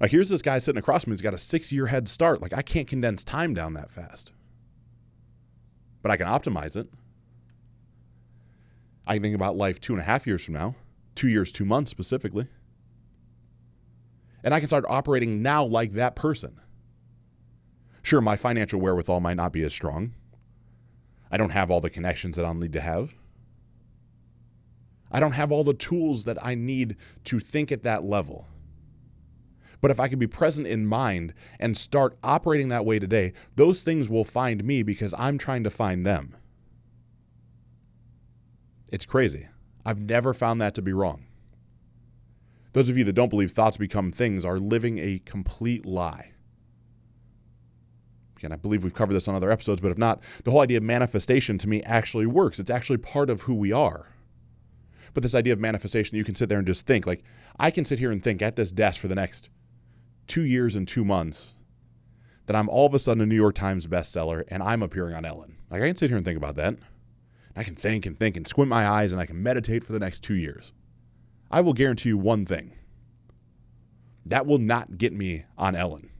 Like 0.00 0.10
here's 0.10 0.30
this 0.30 0.40
guy 0.40 0.58
sitting 0.58 0.78
across 0.78 1.04
from 1.04 1.10
me 1.10 1.12
who's 1.16 1.20
got 1.20 1.34
a 1.34 1.38
six 1.38 1.70
year 1.70 1.84
head 1.84 2.08
start. 2.08 2.40
Like 2.40 2.54
I 2.54 2.62
can't 2.62 2.88
condense 2.88 3.22
time 3.22 3.52
down 3.52 3.74
that 3.74 3.92
fast. 3.92 4.32
But 6.00 6.10
I 6.10 6.16
can 6.16 6.28
optimize 6.28 6.76
it. 6.76 6.88
I 9.06 9.16
can 9.16 9.22
think 9.22 9.34
about 9.34 9.58
life 9.58 9.82
two 9.82 9.92
and 9.92 10.00
a 10.00 10.04
half 10.06 10.26
years 10.26 10.42
from 10.46 10.54
now, 10.54 10.76
two 11.14 11.28
years, 11.28 11.52
two 11.52 11.66
months 11.66 11.90
specifically. 11.90 12.46
And 14.42 14.54
I 14.54 14.60
can 14.60 14.68
start 14.68 14.84
operating 14.88 15.42
now 15.42 15.64
like 15.64 15.92
that 15.92 16.16
person. 16.16 16.60
Sure, 18.02 18.20
my 18.20 18.36
financial 18.36 18.80
wherewithal 18.80 19.20
might 19.20 19.36
not 19.36 19.52
be 19.52 19.62
as 19.62 19.74
strong. 19.74 20.14
I 21.30 21.36
don't 21.36 21.50
have 21.50 21.70
all 21.70 21.80
the 21.80 21.90
connections 21.90 22.36
that 22.36 22.44
I'll 22.44 22.54
need 22.54 22.72
to 22.72 22.80
have. 22.80 23.14
I 25.10 25.20
don't 25.20 25.32
have 25.32 25.52
all 25.52 25.64
the 25.64 25.74
tools 25.74 26.24
that 26.24 26.44
I 26.44 26.54
need 26.54 26.96
to 27.24 27.40
think 27.40 27.72
at 27.72 27.82
that 27.82 28.04
level. 28.04 28.46
But 29.80 29.90
if 29.90 30.00
I 30.00 30.08
can 30.08 30.18
be 30.18 30.26
present 30.26 30.66
in 30.66 30.86
mind 30.86 31.34
and 31.60 31.76
start 31.76 32.18
operating 32.22 32.68
that 32.68 32.84
way 32.84 32.98
today, 32.98 33.32
those 33.56 33.84
things 33.84 34.08
will 34.08 34.24
find 34.24 34.64
me 34.64 34.82
because 34.82 35.14
I'm 35.16 35.38
trying 35.38 35.64
to 35.64 35.70
find 35.70 36.04
them. 36.04 36.34
It's 38.90 39.06
crazy. 39.06 39.48
I've 39.84 40.00
never 40.00 40.34
found 40.34 40.60
that 40.60 40.74
to 40.74 40.82
be 40.82 40.92
wrong. 40.92 41.27
Those 42.72 42.88
of 42.88 42.98
you 42.98 43.04
that 43.04 43.14
don't 43.14 43.30
believe 43.30 43.52
thoughts 43.52 43.76
become 43.76 44.12
things 44.12 44.44
are 44.44 44.58
living 44.58 44.98
a 44.98 45.20
complete 45.24 45.86
lie. 45.86 46.32
Again, 48.36 48.52
I 48.52 48.56
believe 48.56 48.84
we've 48.84 48.94
covered 48.94 49.14
this 49.14 49.26
on 49.26 49.34
other 49.34 49.50
episodes, 49.50 49.80
but 49.80 49.90
if 49.90 49.98
not, 49.98 50.22
the 50.44 50.52
whole 50.52 50.60
idea 50.60 50.76
of 50.76 50.84
manifestation 50.84 51.58
to 51.58 51.68
me 51.68 51.82
actually 51.82 52.26
works. 52.26 52.60
It's 52.60 52.70
actually 52.70 52.98
part 52.98 53.30
of 53.30 53.42
who 53.42 53.54
we 53.54 53.72
are. 53.72 54.08
But 55.12 55.22
this 55.22 55.34
idea 55.34 55.54
of 55.54 55.58
manifestation, 55.58 56.16
you 56.16 56.24
can 56.24 56.36
sit 56.36 56.48
there 56.48 56.58
and 56.58 56.66
just 56.66 56.86
think. 56.86 57.06
Like, 57.06 57.24
I 57.58 57.72
can 57.72 57.84
sit 57.84 57.98
here 57.98 58.12
and 58.12 58.22
think 58.22 58.40
at 58.40 58.54
this 58.54 58.70
desk 58.70 59.00
for 59.00 59.08
the 59.08 59.16
next 59.16 59.50
two 60.28 60.44
years 60.44 60.76
and 60.76 60.86
two 60.86 61.04
months 61.04 61.54
that 62.46 62.54
I'm 62.54 62.68
all 62.68 62.86
of 62.86 62.94
a 62.94 62.98
sudden 62.98 63.22
a 63.22 63.26
New 63.26 63.34
York 63.34 63.56
Times 63.56 63.86
bestseller 63.88 64.44
and 64.48 64.62
I'm 64.62 64.82
appearing 64.82 65.14
on 65.14 65.24
Ellen. 65.24 65.56
Like, 65.70 65.82
I 65.82 65.86
can 65.86 65.96
sit 65.96 66.10
here 66.10 66.16
and 66.16 66.24
think 66.24 66.36
about 66.36 66.56
that. 66.56 66.76
I 67.56 67.64
can 67.64 67.74
think 67.74 68.06
and 68.06 68.16
think 68.16 68.36
and 68.36 68.46
squint 68.46 68.68
my 68.68 68.86
eyes 68.86 69.10
and 69.10 69.20
I 69.20 69.26
can 69.26 69.42
meditate 69.42 69.82
for 69.82 69.92
the 69.92 69.98
next 69.98 70.20
two 70.22 70.34
years. 70.34 70.72
I 71.50 71.60
will 71.60 71.72
guarantee 71.72 72.10
you 72.10 72.18
one 72.18 72.44
thing 72.44 72.72
that 74.26 74.46
will 74.46 74.58
not 74.58 74.98
get 74.98 75.12
me 75.12 75.44
on 75.56 75.74
Ellen. 75.74 76.10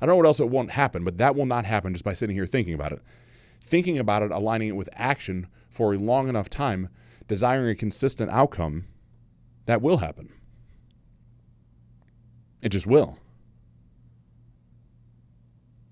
I 0.00 0.06
don't 0.06 0.14
know 0.14 0.16
what 0.16 0.26
else 0.26 0.40
it 0.40 0.50
won't 0.50 0.72
happen, 0.72 1.04
but 1.04 1.18
that 1.18 1.36
will 1.36 1.46
not 1.46 1.64
happen 1.64 1.94
just 1.94 2.04
by 2.04 2.14
sitting 2.14 2.34
here 2.34 2.46
thinking 2.46 2.74
about 2.74 2.92
it. 2.92 3.00
Thinking 3.62 3.98
about 3.98 4.22
it, 4.22 4.32
aligning 4.32 4.68
it 4.68 4.76
with 4.76 4.88
action 4.94 5.46
for 5.70 5.94
a 5.94 5.98
long 5.98 6.28
enough 6.28 6.50
time, 6.50 6.88
desiring 7.28 7.70
a 7.70 7.74
consistent 7.76 8.30
outcome, 8.30 8.86
that 9.66 9.80
will 9.80 9.98
happen. 9.98 10.32
It 12.62 12.70
just 12.70 12.86
will. 12.86 13.18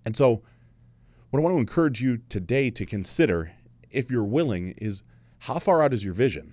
And 0.05 0.17
so, 0.17 0.43
what 1.31 1.39
I 1.39 1.43
want 1.43 1.55
to 1.55 1.61
encourage 1.61 2.01
you 2.01 2.19
today 2.29 2.71
to 2.71 2.85
consider, 2.85 3.53
if 3.91 4.11
you're 4.11 4.25
willing, 4.25 4.75
is 4.79 5.05
how 5.39 5.61
far 5.61 5.83
out 5.83 5.95
is 5.95 6.03
your 6.03 6.15
vision? 6.15 6.53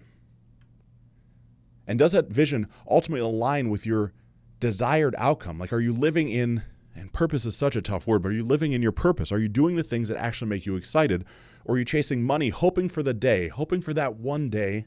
And 1.88 1.98
does 1.98 2.12
that 2.12 2.28
vision 2.28 2.68
ultimately 2.90 3.26
align 3.26 3.70
with 3.70 3.86
your 3.86 4.12
desired 4.60 5.16
outcome? 5.18 5.58
Like, 5.58 5.72
are 5.72 5.80
you 5.80 5.94
living 5.94 6.30
in, 6.30 6.64
and 6.94 7.14
purpose 7.14 7.46
is 7.46 7.56
such 7.56 7.78
a 7.78 7.82
tough 7.82 8.06
word, 8.06 8.22
but 8.22 8.30
are 8.30 8.36
you 8.36 8.44
living 8.44 8.74
in 8.74 8.82
your 8.82 8.92
purpose? 8.92 9.32
Are 9.32 9.40
you 9.40 9.48
doing 9.48 9.78
the 9.78 9.84
things 9.84 10.10
that 10.10 10.18
actually 10.18 10.50
make 10.50 10.66
you 10.66 10.76
excited? 10.76 11.24
Or 11.64 11.76
are 11.76 11.78
you 11.78 11.86
chasing 11.86 12.24
money, 12.24 12.50
hoping 12.50 12.90
for 12.90 13.04
the 13.04 13.14
day, 13.14 13.48
hoping 13.48 13.82
for 13.82 13.94
that 13.94 14.18
one 14.18 14.50
day 14.50 14.86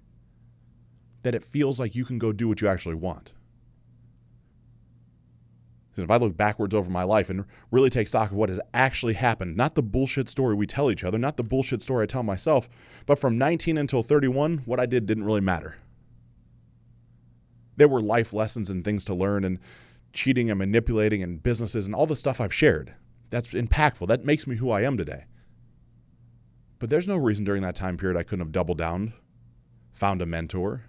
that 1.23 1.35
it 1.35 1.43
feels 1.43 1.81
like 1.81 1.95
you 1.95 2.05
can 2.05 2.19
go 2.19 2.33
do 2.33 2.49
what 2.49 2.61
you 2.61 2.69
actually 2.69 2.97
want? 2.97 3.35
Because 5.91 6.05
if 6.05 6.11
I 6.11 6.19
look 6.19 6.37
backwards 6.37 6.75
over 6.75 6.91
my 6.91 7.03
life 7.03 7.31
and 7.31 7.45
really 7.71 7.91
take 7.91 8.09
stock 8.09 8.31
of 8.31 8.37
what 8.37 8.49
has 8.49 8.61
actually 8.73 9.15
happened, 9.15 9.57
not 9.57 9.75
the 9.75 9.83
bullshit 9.83 10.29
story 10.29 10.55
we 10.55 10.67
tell 10.67 10.91
each 10.91 11.03
other, 11.03 11.19
not 11.19 11.37
the 11.37 11.43
bullshit 11.43 11.83
story 11.83 12.05
I 12.05 12.07
tell 12.07 12.23
myself, 12.23 12.69
but 13.07 13.19
from 13.19 13.39
19 13.39 13.77
until 13.77 14.03
31, 14.03 14.59
what 14.67 14.79
I 14.79 14.87
did 14.87 15.07
didn't 15.07 15.25
really 15.25 15.41
matter 15.41 15.77
there 17.81 17.89
were 17.89 18.03
life 18.03 18.35
lessons 18.35 18.69
and 18.69 18.85
things 18.85 19.07
to 19.07 19.15
learn 19.15 19.43
and 19.43 19.59
cheating 20.13 20.51
and 20.51 20.59
manipulating 20.59 21.23
and 21.23 21.43
businesses 21.43 21.87
and 21.87 21.95
all 21.95 22.07
the 22.07 22.15
stuff 22.15 22.39
I've 22.39 22.53
shared. 22.53 22.95
That's 23.31 23.55
impactful. 23.55 24.07
That 24.07 24.23
makes 24.23 24.47
me 24.47 24.57
who 24.57 24.71
I 24.71 24.83
am 24.83 24.99
today. 24.99 25.25
But 26.79 26.91
there's 26.91 27.09
no 27.09 27.17
reason 27.17 27.47
during 27.47 27.63
that 27.63 27.75
time 27.75 27.97
period 27.97 28.19
I 28.19 28.23
couldn't 28.23 28.45
have 28.45 28.53
doubled 28.53 28.77
down, 28.77 29.15
found 29.95 30.21
a 30.21 30.27
mentor, 30.27 30.83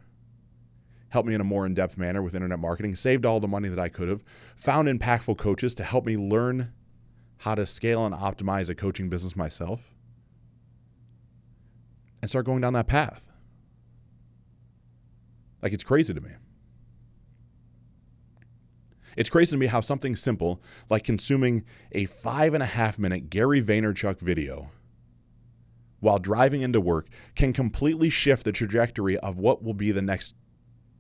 helped 1.08 1.30
me 1.30 1.34
in 1.34 1.40
a 1.40 1.46
more 1.46 1.66
in 1.66 1.74
depth 1.74 1.98
manner 1.98 2.22
with 2.22 2.36
internet 2.36 2.60
marketing, 2.60 2.98
saved 2.98 3.26
all 3.26 3.40
the 3.40 3.48
money 3.48 3.70
that 3.70 3.80
I 3.80 3.88
could 3.88 4.10
have, 4.10 4.22
found 4.58 4.90
impactful 4.90 5.38
coaches 5.38 5.74
to 5.76 5.86
help 5.86 6.06
me 6.06 6.18
learn 6.18 6.74
how 7.38 7.56
to 7.56 7.66
scale 7.66 8.06
and 8.06 8.14
optimize 8.14 8.70
a 8.70 8.76
coaching 8.76 9.08
business 9.08 9.38
myself, 9.38 9.94
and 12.22 12.30
start 12.30 12.46
going 12.46 12.60
down 12.60 12.74
that 12.74 12.88
path. 12.88 13.32
Like 15.62 15.72
it's 15.72 15.86
crazy 15.86 16.14
to 16.14 16.20
me. 16.20 16.32
It's 19.18 19.30
crazy 19.30 19.56
to 19.56 19.60
me 19.60 19.68
how 19.68 19.82
something 19.82 20.16
simple 20.16 20.62
like 20.90 21.04
consuming 21.04 21.64
a 21.92 22.06
five 22.06 22.54
and 22.54 22.64
a 22.64 22.68
half 22.68 22.98
minute 22.98 23.30
Gary 23.30 23.62
Vaynerchuk 23.62 24.20
video 24.20 24.72
while 26.00 26.20
driving 26.20 26.62
into 26.62 26.82
work 26.82 27.08
can 27.36 27.54
completely 27.54 28.10
shift 28.10 28.44
the 28.44 28.52
trajectory 28.52 29.18
of 29.20 29.38
what 29.38 29.64
will 29.64 29.74
be 29.74 29.92
the 29.92 30.02
next 30.02 30.36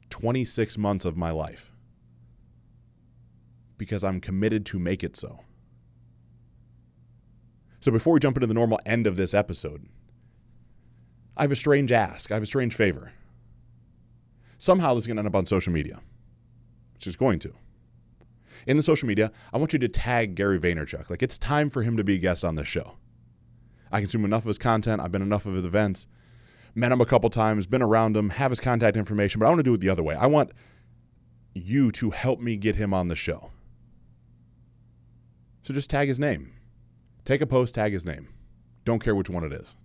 26 0.09 0.77
months 0.77 1.05
of 1.05 1.17
my 1.17 1.31
life 1.31 1.71
because 3.77 4.03
I'm 4.03 4.21
committed 4.21 4.65
to 4.67 4.79
make 4.79 5.03
it 5.03 5.15
so. 5.15 5.39
So 7.79 7.91
before 7.91 8.13
we 8.13 8.19
jump 8.19 8.37
into 8.37 8.45
the 8.45 8.53
normal 8.53 8.79
end 8.85 9.07
of 9.07 9.15
this 9.15 9.33
episode, 9.33 9.87
I 11.35 11.41
have 11.41 11.51
a 11.51 11.55
strange 11.55 11.91
ask. 11.91 12.29
I 12.29 12.35
have 12.35 12.43
a 12.43 12.47
strange 12.47 12.75
favor. 12.75 13.11
Somehow 14.59 14.93
this 14.93 15.03
is 15.03 15.07
going 15.07 15.15
to 15.15 15.21
end 15.21 15.27
up 15.27 15.35
on 15.35 15.47
social 15.47 15.73
media, 15.73 15.99
which 16.93 17.07
is 17.07 17.15
going 17.15 17.39
to 17.39 17.55
in 18.67 18.77
the 18.77 18.83
social 18.83 19.07
media, 19.07 19.31
I 19.53 19.57
want 19.57 19.73
you 19.73 19.79
to 19.79 19.87
tag 19.87 20.35
Gary 20.35 20.59
Vaynerchuk. 20.59 21.09
Like 21.09 21.23
it's 21.23 21.37
time 21.37 21.69
for 21.69 21.81
him 21.81 21.97
to 21.97 22.03
be 22.03 22.15
a 22.15 22.19
guest 22.19 22.45
on 22.45 22.55
this 22.55 22.67
show. 22.67 22.97
I 23.91 23.99
consume 23.99 24.25
enough 24.25 24.43
of 24.43 24.47
his 24.47 24.57
content. 24.57 25.01
I've 25.01 25.11
been 25.11 25.21
enough 25.21 25.45
of 25.45 25.53
his 25.53 25.65
events, 25.65 26.07
met 26.75 26.91
him 26.91 27.01
a 27.01 27.05
couple 27.05 27.29
times, 27.29 27.67
been 27.67 27.81
around 27.81 28.15
him, 28.15 28.29
have 28.29 28.51
his 28.51 28.59
contact 28.59 28.95
information, 28.95 29.39
but 29.39 29.45
I 29.45 29.49
want 29.49 29.59
to 29.59 29.63
do 29.63 29.73
it 29.73 29.81
the 29.81 29.89
other 29.89 30.03
way. 30.03 30.15
I 30.15 30.27
want 30.27 30.51
you 31.53 31.91
to 31.91 32.11
help 32.11 32.39
me 32.39 32.55
get 32.55 32.75
him 32.75 32.93
on 32.93 33.09
the 33.09 33.15
show. 33.15 33.51
So 35.63 35.73
just 35.73 35.89
tag 35.89 36.07
his 36.07 36.19
name. 36.19 36.53
Take 37.25 37.41
a 37.41 37.47
post, 37.47 37.75
tag 37.75 37.93
his 37.93 38.05
name. 38.05 38.29
Don't 38.85 38.99
care 38.99 39.13
which 39.13 39.29
one 39.29 39.43
it 39.43 39.53
is. 39.53 39.75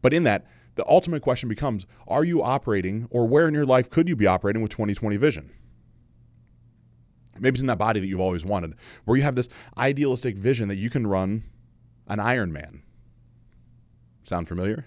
But 0.00 0.14
in 0.14 0.24
that, 0.24 0.46
the 0.74 0.86
ultimate 0.88 1.22
question 1.22 1.48
becomes 1.48 1.86
are 2.06 2.24
you 2.24 2.42
operating, 2.42 3.06
or 3.10 3.26
where 3.26 3.48
in 3.48 3.54
your 3.54 3.66
life 3.66 3.90
could 3.90 4.08
you 4.08 4.16
be 4.16 4.26
operating 4.26 4.62
with 4.62 4.70
2020 4.70 5.16
vision? 5.16 5.50
Maybe 7.38 7.54
it's 7.54 7.60
in 7.60 7.66
that 7.66 7.78
body 7.78 8.00
that 8.00 8.06
you've 8.06 8.20
always 8.20 8.44
wanted, 8.44 8.74
where 9.04 9.16
you 9.16 9.22
have 9.22 9.34
this 9.34 9.48
idealistic 9.76 10.36
vision 10.36 10.68
that 10.68 10.76
you 10.76 10.90
can 10.90 11.06
run 11.06 11.42
an 12.06 12.18
Ironman. 12.18 12.80
Sound 14.24 14.48
familiar? 14.48 14.86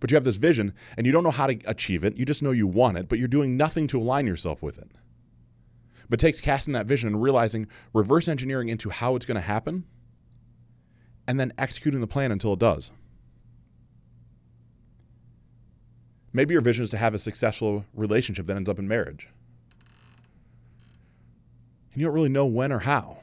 But 0.00 0.10
you 0.10 0.14
have 0.14 0.24
this 0.24 0.36
vision 0.36 0.74
and 0.96 1.06
you 1.06 1.12
don't 1.12 1.24
know 1.24 1.30
how 1.30 1.46
to 1.46 1.58
achieve 1.66 2.04
it. 2.04 2.16
You 2.16 2.24
just 2.24 2.42
know 2.42 2.52
you 2.52 2.66
want 2.66 2.98
it, 2.98 3.08
but 3.08 3.18
you're 3.18 3.28
doing 3.28 3.56
nothing 3.56 3.86
to 3.88 4.00
align 4.00 4.26
yourself 4.26 4.62
with 4.62 4.78
it. 4.78 4.90
But 6.08 6.20
it 6.20 6.24
takes 6.24 6.40
casting 6.40 6.74
that 6.74 6.86
vision 6.86 7.08
and 7.08 7.20
realizing, 7.20 7.66
reverse 7.92 8.28
engineering 8.28 8.68
into 8.68 8.90
how 8.90 9.16
it's 9.16 9.26
going 9.26 9.36
to 9.36 9.40
happen, 9.40 9.84
and 11.26 11.38
then 11.38 11.52
executing 11.58 12.00
the 12.00 12.06
plan 12.06 12.32
until 12.32 12.54
it 12.54 12.58
does. 12.58 12.92
Maybe 16.32 16.54
your 16.54 16.62
vision 16.62 16.84
is 16.84 16.90
to 16.90 16.96
have 16.96 17.14
a 17.14 17.18
successful 17.18 17.84
relationship 17.92 18.46
that 18.46 18.56
ends 18.56 18.68
up 18.68 18.78
in 18.78 18.86
marriage 18.86 19.28
and 21.98 22.02
you 22.02 22.06
don't 22.06 22.14
really 22.14 22.28
know 22.28 22.46
when 22.46 22.70
or 22.70 22.78
how. 22.78 23.18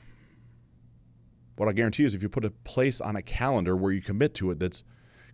What 1.56 1.70
I 1.70 1.72
guarantee 1.72 2.04
is 2.04 2.14
if 2.14 2.22
you 2.22 2.28
put 2.28 2.44
a 2.44 2.52
place 2.52 3.00
on 3.00 3.16
a 3.16 3.22
calendar 3.22 3.74
where 3.74 3.94
you 3.94 4.02
commit 4.02 4.34
to 4.34 4.52
it 4.52 4.60
that's 4.60 4.84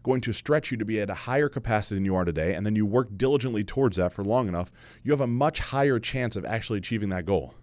going 0.04 0.22
to 0.22 0.32
stretch 0.32 0.70
you 0.70 0.78
to 0.78 0.86
be 0.86 1.02
at 1.02 1.10
a 1.10 1.16
higher 1.16 1.50
capacity 1.50 1.96
than 1.96 2.06
you 2.06 2.16
are 2.16 2.24
today, 2.24 2.54
and 2.54 2.64
then 2.64 2.76
you 2.76 2.86
work 2.86 3.08
diligently 3.18 3.64
towards 3.64 3.98
that 3.98 4.14
for 4.14 4.24
long 4.24 4.48
enough, 4.48 4.72
you 5.02 5.12
have 5.12 5.22
a 5.22 5.28
much 5.28 5.58
higher 5.58 5.98
chance 5.98 6.36
of 6.36 6.46
actually 6.46 6.78
achieving 6.78 7.10
that 7.10 7.26
goal. 7.26 7.56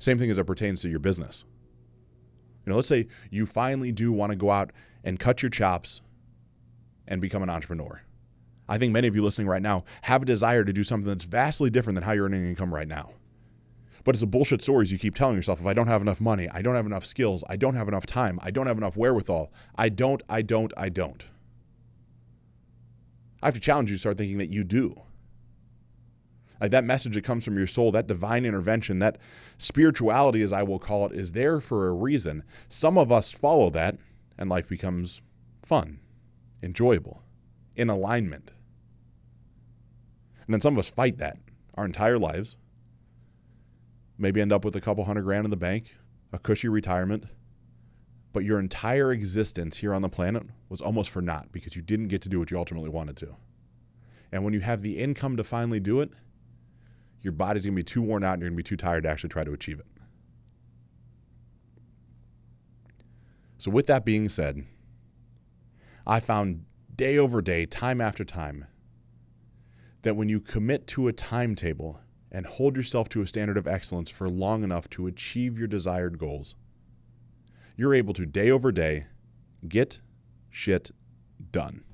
Same 0.00 0.18
thing 0.18 0.32
as 0.32 0.38
it 0.38 0.48
pertains 0.48 0.82
to 0.82 0.88
your 0.88 0.98
business. 0.98 1.44
You 2.66 2.70
know, 2.70 2.76
let's 2.76 2.88
say 2.88 3.06
you 3.30 3.46
finally 3.46 3.92
do 3.92 4.10
want 4.10 4.30
to 4.30 4.36
go 4.36 4.50
out 4.50 4.72
and 5.04 5.16
cut 5.16 5.44
your 5.44 5.50
chops 5.50 6.00
and 7.06 7.20
become 7.20 7.44
an 7.44 7.50
entrepreneur. 7.50 8.02
I 8.68 8.78
think 8.78 8.92
many 8.92 9.06
of 9.06 9.14
you 9.14 9.22
listening 9.22 9.46
right 9.46 9.62
now 9.62 9.84
have 10.00 10.22
a 10.22 10.26
desire 10.26 10.64
to 10.64 10.72
do 10.72 10.82
something 10.82 11.06
that's 11.06 11.22
vastly 11.22 11.70
different 11.70 11.94
than 11.94 12.02
how 12.02 12.10
you're 12.10 12.24
earning 12.24 12.48
income 12.48 12.74
right 12.74 12.88
now. 12.88 13.12
But 14.04 14.14
it's 14.14 14.22
a 14.22 14.26
bullshit 14.26 14.62
stories 14.62 14.90
you 14.90 14.98
keep 14.98 15.14
telling 15.14 15.36
yourself. 15.36 15.60
If 15.60 15.66
I 15.66 15.74
don't 15.74 15.86
have 15.86 16.02
enough 16.02 16.20
money, 16.20 16.48
I 16.52 16.62
don't 16.62 16.74
have 16.74 16.86
enough 16.86 17.04
skills, 17.04 17.44
I 17.48 17.56
don't 17.56 17.74
have 17.74 17.88
enough 17.88 18.06
time, 18.06 18.38
I 18.42 18.50
don't 18.50 18.66
have 18.66 18.78
enough 18.78 18.96
wherewithal, 18.96 19.52
I 19.76 19.88
don't, 19.88 20.22
I 20.28 20.42
don't, 20.42 20.72
I 20.76 20.88
don't. 20.88 21.24
I 23.42 23.46
have 23.46 23.54
to 23.54 23.60
challenge 23.60 23.90
you 23.90 23.96
to 23.96 24.00
start 24.00 24.18
thinking 24.18 24.38
that 24.38 24.50
you 24.50 24.64
do. 24.64 24.94
Like 26.60 26.70
that 26.70 26.84
message 26.84 27.14
that 27.14 27.24
comes 27.24 27.44
from 27.44 27.58
your 27.58 27.66
soul, 27.66 27.90
that 27.90 28.06
divine 28.06 28.44
intervention, 28.44 29.00
that 29.00 29.18
spirituality, 29.58 30.42
as 30.42 30.52
I 30.52 30.62
will 30.62 30.78
call 30.78 31.06
it, 31.06 31.12
is 31.12 31.32
there 31.32 31.58
for 31.58 31.88
a 31.88 31.92
reason. 31.92 32.44
Some 32.68 32.96
of 32.96 33.10
us 33.10 33.32
follow 33.32 33.68
that, 33.70 33.96
and 34.38 34.48
life 34.48 34.68
becomes 34.68 35.22
fun, 35.62 35.98
enjoyable, 36.62 37.24
in 37.74 37.90
alignment. 37.90 38.52
And 40.46 40.54
then 40.54 40.60
some 40.60 40.74
of 40.74 40.78
us 40.78 40.90
fight 40.90 41.18
that 41.18 41.38
our 41.74 41.84
entire 41.84 42.18
lives. 42.18 42.56
Maybe 44.18 44.40
end 44.40 44.52
up 44.52 44.64
with 44.64 44.76
a 44.76 44.80
couple 44.80 45.04
hundred 45.04 45.22
grand 45.22 45.44
in 45.44 45.50
the 45.50 45.56
bank, 45.56 45.96
a 46.32 46.38
cushy 46.38 46.68
retirement, 46.68 47.24
but 48.32 48.44
your 48.44 48.58
entire 48.58 49.12
existence 49.12 49.76
here 49.76 49.92
on 49.92 50.02
the 50.02 50.08
planet 50.08 50.44
was 50.68 50.80
almost 50.80 51.10
for 51.10 51.20
naught 51.20 51.52
because 51.52 51.76
you 51.76 51.82
didn't 51.82 52.08
get 52.08 52.22
to 52.22 52.28
do 52.28 52.38
what 52.38 52.50
you 52.50 52.58
ultimately 52.58 52.88
wanted 52.88 53.16
to. 53.18 53.34
And 54.32 54.44
when 54.44 54.54
you 54.54 54.60
have 54.60 54.80
the 54.80 54.98
income 54.98 55.36
to 55.36 55.44
finally 55.44 55.80
do 55.80 56.00
it, 56.00 56.10
your 57.20 57.32
body's 57.32 57.64
to 57.64 57.70
be 57.70 57.82
too 57.82 58.02
worn 58.02 58.24
out 58.24 58.34
and 58.34 58.42
you're 58.42 58.50
to 58.50 58.56
be 58.56 58.62
too 58.62 58.76
tired 58.76 59.04
to 59.04 59.08
actually 59.08 59.28
try 59.28 59.44
to 59.44 59.52
achieve 59.52 59.78
it. 59.78 59.86
So, 63.58 63.70
with 63.70 63.86
that 63.86 64.04
being 64.04 64.28
said, 64.28 64.64
I 66.04 66.18
found 66.18 66.64
day 66.96 67.18
over 67.18 67.40
day, 67.40 67.64
time 67.64 68.00
after 68.00 68.24
time, 68.24 68.66
that 70.02 70.16
when 70.16 70.28
you 70.28 70.40
commit 70.40 70.88
to 70.88 71.06
a 71.06 71.12
timetable 71.12 72.00
and 72.32 72.46
hold 72.46 72.74
yourself 72.74 73.08
to 73.10 73.22
a 73.22 73.26
standard 73.26 73.58
of 73.58 73.68
excellence 73.68 74.10
for 74.10 74.28
long 74.28 74.64
enough 74.64 74.88
to 74.90 75.06
achieve 75.06 75.58
your 75.58 75.68
desired 75.68 76.18
goals, 76.18 76.56
you're 77.76 77.94
able 77.94 78.14
to 78.14 78.26
day 78.26 78.50
over 78.50 78.72
day 78.72 79.06
get 79.68 80.00
shit 80.50 80.90
done. 81.52 81.84